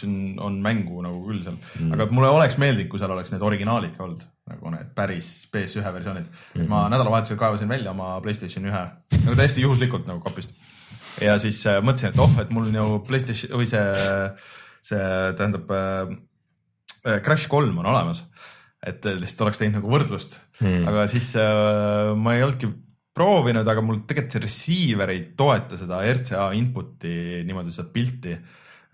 [0.00, 0.16] see on,
[0.50, 3.94] on mängu nagu küll seal mm., aga mulle oleks meeldinud, kui seal oleks need originaalid
[3.94, 6.56] ka olnud, nagu need päris PS1 versioonid mm.
[6.56, 6.70] -hmm.
[6.72, 8.88] ma nädalavahetusel kaevasin välja oma Playstation ühe
[9.22, 10.50] nagu täiesti juhuslikult nagu kapist
[11.24, 13.84] ja siis äh, mõtlesin, et oh, et mul on ju Playstation või see,
[14.84, 15.04] see
[15.38, 16.16] tähendab äh,
[17.04, 18.24] äh, Crash kolm on olemas,
[18.86, 20.86] et lihtsalt oleks teinud nagu võrdlust Hmm.
[20.88, 22.70] aga siis äh, ma ei olnudki
[23.16, 28.36] proovinud, aga mul tegelikult see receiver ei toeta seda RCA input'i niimoodi seda pilti.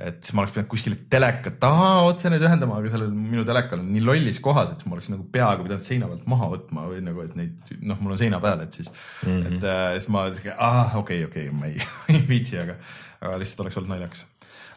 [0.02, 3.82] Et siis ma oleks pidanud kuskile teleka taha otse neid ühendama, aga sellel minu telekal
[3.82, 6.86] on nii lollis kohas, et siis ma oleks nagu peaaegu pidanud seina pealt maha võtma
[6.90, 9.28] või nagu, et neid noh, mul on seina peal, et siis mm.
[9.28, 9.46] -hmm.
[9.48, 11.86] et äh, siis ma siuke, ah okei okay,, okei okay,, ma ei,
[12.16, 12.76] ei viitsi, aga,
[13.20, 14.26] aga lihtsalt oleks olnud naljakas.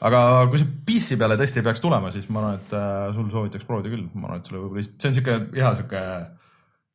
[0.09, 0.21] aga
[0.51, 3.93] kui see PC peale tõesti peaks tulema, siis ma arvan, et äh, sul soovitaks proovida
[3.93, 6.05] küll, ma arvan, et sulle võib-olla lihtsalt, see on siuke hea siuke,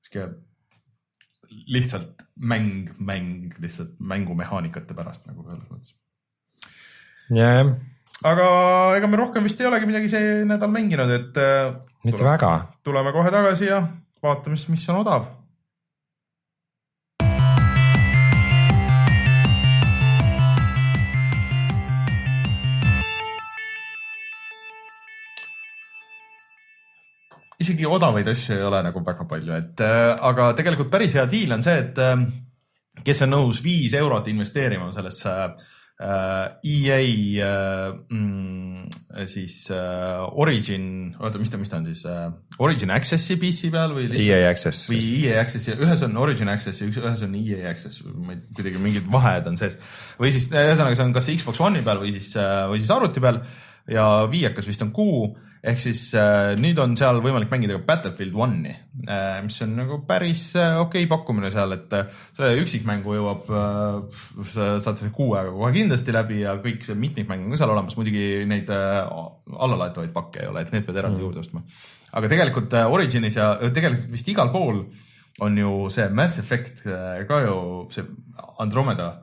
[0.06, 0.28] siuke
[1.50, 5.96] lihtsalt mäng, mäng lihtsalt mängumehaanikate pärast nagu selles mõttes.
[7.34, 7.74] jah,
[8.24, 8.46] aga
[8.98, 11.72] ega me rohkem vist ei olegi midagi see nädal mänginud, et äh,
[12.04, 12.54] mitte Tule- väga.
[12.84, 13.82] tuleme kohe tagasi ja
[14.22, 15.28] vaatame siis, mis on odav.
[27.60, 31.52] isegi odavaid asju ei ole nagu väga palju, et äh, aga tegelikult päris hea diil
[31.52, 32.22] on see, et äh,
[33.04, 35.68] kes on nõus viis eurot investeerima sellesse äh,
[36.00, 36.98] EA
[37.44, 38.86] äh, mm,
[39.28, 43.92] siis äh, Origin, oota, mis ta, mis ta on siis äh,, Origin Access'i PC peal
[43.96, 44.88] või EA Access.
[44.88, 48.40] või EA Access, ühes on Origin Access ja üks, ühes on EA Access, ma ei,
[48.56, 49.76] kuidagi mingid vahed on sees.
[50.20, 52.32] või siis ühesõnaga, see on kas Xbox One'i peal või siis,
[52.72, 53.42] või siis arvuti peal
[53.90, 58.36] ja viiekas vist on kuu, ehk siis äh, nüüd on seal võimalik mängida ka Battlefield
[58.36, 63.16] One'i äh,, mis on nagu päris äh, okei okay pakkumine seal, et äh, selle üksikmängu
[63.18, 64.22] jõuab äh,,
[64.54, 67.74] sa saad selle kuu aega kohe kindlasti läbi ja kõik see mitmikmäng on ka seal
[67.74, 69.00] olemas, muidugi neid äh,
[69.52, 71.26] allalaetavaid pakke ei ole, et need pead eraldi mm.
[71.28, 71.64] juurde ostma.
[72.16, 74.86] aga tegelikult äh, Originis ja äh, tegelikult vist igal pool
[75.44, 77.58] on ju see Mass Effect äh, ka ju
[77.92, 78.08] see
[78.60, 79.18] Andromeda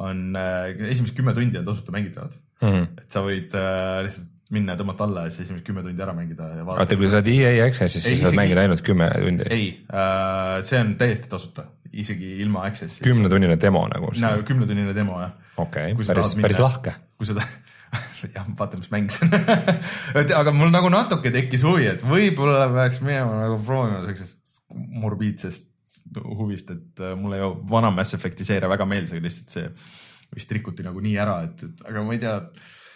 [0.00, 2.84] on äh, esimesed kümme tundi on tasuta mängitavad, Mhm.
[3.02, 6.12] et sa võid äh, lihtsalt minna ja tõmmata alla ja siis esimesed kümme tundi ära
[6.16, 9.48] mängida ja oota, kui sa oled EA Access'is, siis saad mängida ainult kümme tundi.
[9.54, 13.02] ei äh,, see on täiesti tasuta, isegi ilma access'i.
[13.06, 14.12] kümnetunnine demo nagu.
[14.20, 16.94] no kümnetunnine demo jah okei sa päris tahad, päris lahke.
[17.18, 17.46] kui seda,
[18.36, 20.34] jah, vaata, mis mäng see on.
[20.40, 25.70] aga mul nagu natuke tekkis huvi, et võib-olla peaks minema nagu proovima siuksest morbiidsest
[26.14, 29.68] huvist, et äh, mulle ju vana Mass Effect'i seeria väga meeldis, aga lihtsalt see
[30.34, 32.34] vist rikuti nagu nii ära, et, et aga ma ei tea,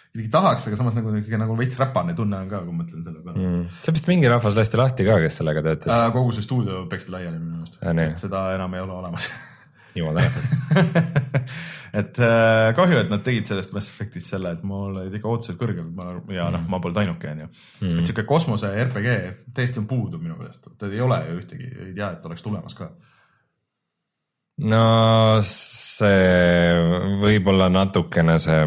[0.09, 3.21] kuidagi tahaks, aga samas nagu ikkagi nagu veits räpane tunne on ka, kui mõtlen selle
[3.21, 3.77] peale mm..
[3.85, 6.09] see vist mingi rahvas lasti lahti ka, kes sellega töötas Äh,.
[6.15, 9.29] kogu see stuudio peksti laiali minu meelest Aa, nii., seda enam ei ole olemas
[9.99, 11.21] jumal tänatud.
[11.99, 15.57] et äh, kahju, et nad tegid sellest Mass Effect'ist selle, et mul olid ikka ootused
[15.61, 17.49] kõrgel ma, ja noh, ma polnud ainuke, onju.
[17.91, 19.15] et siuke kosmose RPG
[19.57, 22.91] täiesti on puudu minu meelest, ei ole ju ühtegi, ei tea, et oleks tulemas ka.
[24.69, 24.83] no
[25.45, 26.77] see
[27.21, 28.61] võib-olla natukene see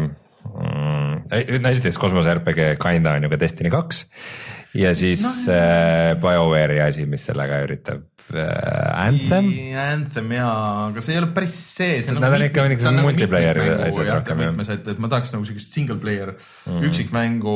[1.29, 4.05] mm,, näiteks kosmose RPG kinda on ju ka Destiny kaks
[4.73, 8.01] ja siis No, no, äh, BioWare'i asi, mis sellega üritab
[8.33, 9.49] äh,, Anthem.
[9.77, 10.55] Anthem jaa,
[10.87, 11.99] aga see ei ole päris see.
[12.15, 13.59] Nad on ikka niisugused multiplayer
[13.89, 14.73] asjad rohkem, jah.
[14.73, 16.81] et, et ma tahaks nagu siukest single player mm.
[16.89, 17.55] üksikmängu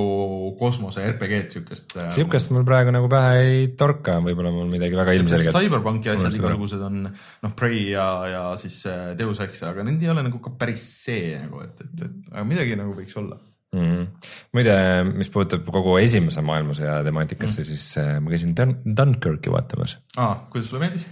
[0.61, 1.97] kosmose RPG-d siukest.
[2.13, 5.57] sihukest mul praegu nagu pähe ei torka, võib-olla mul midagi väga ilmselget.
[5.57, 10.13] Cyberpunki asjad igasugused on noh, Prey ja, ja siis äh, Deus Ex, aga need ei
[10.13, 13.41] ole nagu ka päris see nagu, et, et, et aga midagi nagu võiks olla.
[13.78, 13.91] mm.
[13.91, 14.32] -hmm.
[14.57, 14.80] muide,
[15.13, 17.69] mis puudutab kogu esimese maailmasõja temaatikasse mm, -hmm.
[17.69, 21.07] siis äh, ma käisin Dun Dunkirki vaatamas, aa, kuidas sulle meeldis?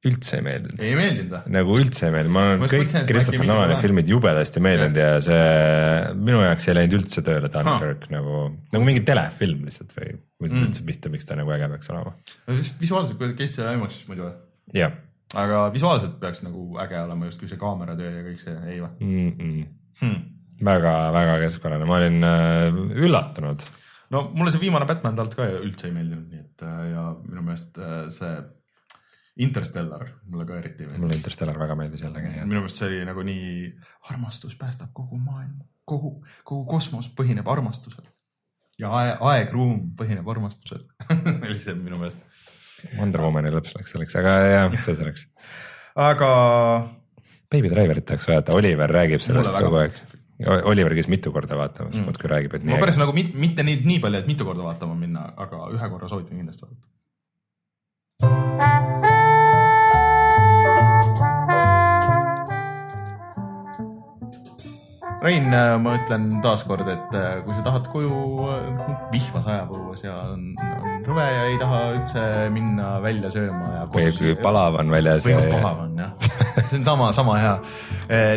[0.00, 0.82] üldse ei meeldinud.
[0.84, 1.52] ei meeldinud või?
[1.56, 5.44] nagu üldse ei meeldinud, ma Ma just kõik Christopher Nolani filmid jubedasti meeldinud ja see
[6.16, 8.14] minu jaoks ei läinud üldse tööle Dunkirk huh.
[8.14, 8.40] nagu,
[8.72, 10.54] nagu mingi telefilm lihtsalt või, või Mm.
[10.54, 12.14] sa üldse pihta, miks ta nagu äge peaks olema.
[12.46, 14.34] no lihtsalt visuaalselt, kui käis seal IMAX-is muidu või?
[14.80, 14.96] jah
[15.38, 19.32] aga visuaalselt peaks nagu äge olema justkui see kaameratöö ja kõik see, ei või mm
[19.36, 19.66] -mm.,
[20.00, 20.22] hmm.?
[20.64, 23.64] Väga-väga keskpärane, ma olin äh, üllatunud.
[24.10, 27.44] no mulle see viimane Batman talt ka üldse ei meeldinud, nii et äh, ja minu
[27.46, 28.32] meelest äh, see
[29.40, 31.20] Interstellar mulle ka eriti ei mulle meeldinud.
[31.22, 33.50] Interstellar väga meeldis jällegi, minu meelest see oli nagu nii,
[34.12, 38.04] armastus päästab kogu maailma, kogu, kogu kosmos põhineb armastusel.
[38.80, 40.84] ja aeg, aeg-ruum põhineb armastusel
[41.46, 42.20] oli see minu meelest.
[42.96, 45.26] Wonder Womani lõps läks selleks, aga jah, see selleks.
[46.00, 46.30] aga
[47.50, 49.96] Baby Driverit tahaks vaadata, Oliver räägib sellest Mulle kogu aeg.
[50.46, 52.04] Oliver käis mitu korda vaatamas Mm.
[52.08, 54.94] muudkui räägib, et ma päris nagu mit, mitte nii, nii palju, et mitu korda vaatama
[54.94, 56.86] minna, aga ühe korra soovitan kindlasti vaadata.
[65.20, 68.48] Rein, ma ütlen taaskord, et äh, kui sa tahad koju,
[69.12, 73.84] vihma sajab õues ja on, on rõve ja ei taha üldse minna välja sööma ja
[73.92, 76.30] või kui palav on väljas või kui ja palav on jah,
[76.70, 77.54] see on sama, sama hea.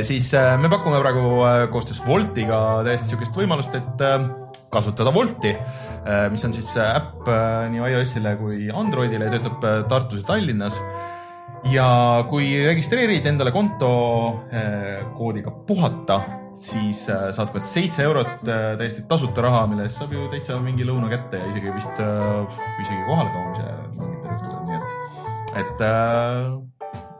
[0.03, 4.27] siis äh, me pakume praegu äh, koostöös Woltiga täiesti sihukest võimalust, et äh,
[4.73, 5.53] kasutada Wolti,
[6.33, 10.27] mis on siis äh, äpp äh, nii iOS-ile kui Androidile ja töötab äh, Tartus ja
[10.33, 10.79] Tallinnas.
[11.71, 11.87] ja
[12.29, 13.91] kui registreerid endale konto
[14.51, 16.19] äh, koodiga puhata,
[16.59, 20.59] siis äh, saad ka seitse eurot äh, täiesti tasuta raha, mille eest saab ju täitsa
[20.63, 23.65] mingi lõuna kätte ja isegi vist äh, isegi kohaletoomise
[23.97, 26.53] mingitel juhtudel, nii et, et äh,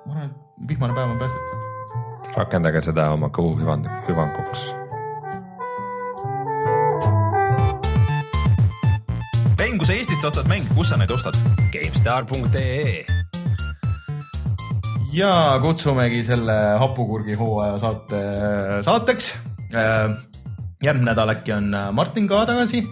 [0.05, 2.37] ma arvan, et vihmane päev on päästetud.
[2.37, 4.71] rakendage seda oma kõhu hüvang- hüvanguks.
[9.59, 11.37] Rein, kui sa Eestist ostad mänge, kus sa neid ostad?
[11.73, 13.22] GameStar.ee
[15.13, 18.21] ja kutsumegi selle hapukurgi hooaja saate
[18.85, 19.33] saateks.
[20.83, 22.83] järgmine nädal äkki on Martin ka tagasi.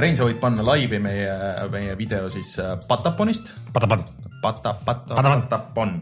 [0.00, 1.32] Rein, sa võid panna laivi meie,
[1.72, 2.56] meie video siis
[2.88, 3.48] Pataponist.
[3.72, 4.04] Patapan.
[4.42, 5.16] Pata, Pata.
[5.16, 5.94] Patapon,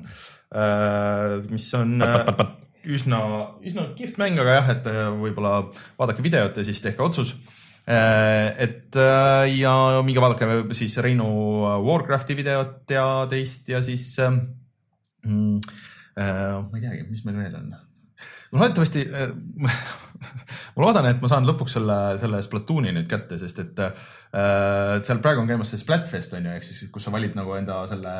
[1.50, 3.20] mis on Pat, pat, pat, üsna,
[3.64, 5.54] üsna kihvt mäng, aga jah, et äh, võib-olla
[5.98, 7.34] vaadake videot ja siis tehke otsus.
[7.86, 11.26] et äh, ja minge vaadake siis Reinu
[11.84, 14.14] Warcrafti videot ja teist ja siis
[15.24, 15.58] mm,
[16.20, 17.74] äh, ma ei teagi, mis meil veel on.
[17.74, 19.04] ma loodetavasti,
[20.74, 24.10] ma loodan, et ma saan lõpuks selle, selle Splatooni nüüd kätte, sest et äh,
[25.04, 27.82] seal praegu on käimas see Splatfest on ju, ehk siis kus sa valid nagu enda
[27.90, 28.14] selle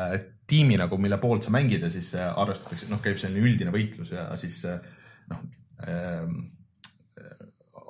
[0.49, 4.13] tiimi nagu, mille poolt sa mängid ja siis äh, arvestatakse, noh, käib selline üldine võitlus
[4.13, 4.81] ja siis äh,
[5.31, 5.45] noh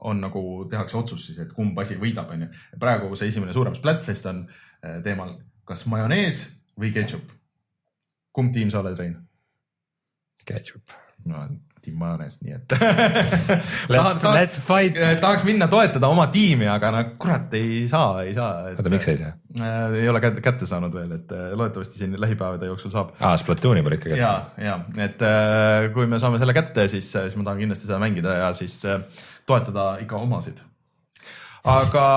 [0.05, 2.49] on nagu tehakse otsus siis, et kumb asi võidab, onju.
[2.81, 5.35] praegu see esimene suurem Splatfest on äh, teemal
[5.65, 6.45] kas majonees
[6.79, 7.31] või ketšup.
[8.35, 9.15] Kumb tiim sa oled, Rein?
[10.45, 10.93] Ketchup.
[11.25, 11.55] ma olen
[11.85, 12.73] tiim majonees, nii et
[13.93, 14.97] Let's, let's fight.
[15.21, 18.71] tahaks minna toetada oma tiimi, aga no kurat, ei saa, ei saa.
[18.73, 19.33] oota, miks ei saa?
[19.95, 23.13] ei ole kätte, kätte saanud veel, et äh, loodetavasti siin lähipäevade jooksul saab.
[23.19, 24.77] aa, Splatooni pole ikka ja kätte., ja
[25.07, 28.53] et äh, kui me saame selle kätte, siis, siis ma tahan kindlasti seda mängida ja
[28.57, 29.01] siis äh,
[29.49, 30.61] toetada ikka omasid.
[31.63, 32.07] aga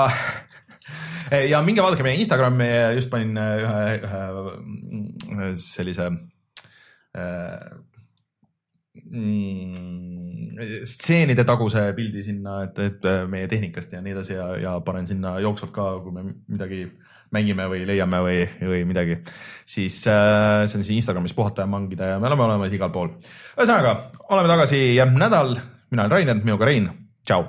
[1.53, 2.69] ja minge vaadake meie Instagrami,
[2.99, 4.23] just panin äh, ühe,
[5.35, 6.09] ühe sellise
[7.19, 7.69] äh,
[9.05, 15.07] mm, stseenide taguse pildi sinna, et, et meie tehnikast ja nii edasi ja, ja panen
[15.11, 16.87] sinna jooksvalt ka, kui me midagi
[17.35, 18.39] mängime või leiame või,
[18.71, 19.19] või midagi,
[19.69, 23.13] siis äh, see on siis Instagramis puhata ja mangida ja me oleme olemas igal pool.
[23.59, 23.95] ühesõnaga,
[24.33, 25.55] oleme tagasi järgmine nädal,
[25.93, 26.89] mina olen Rainer, minuga Rein,
[27.29, 27.45] tšau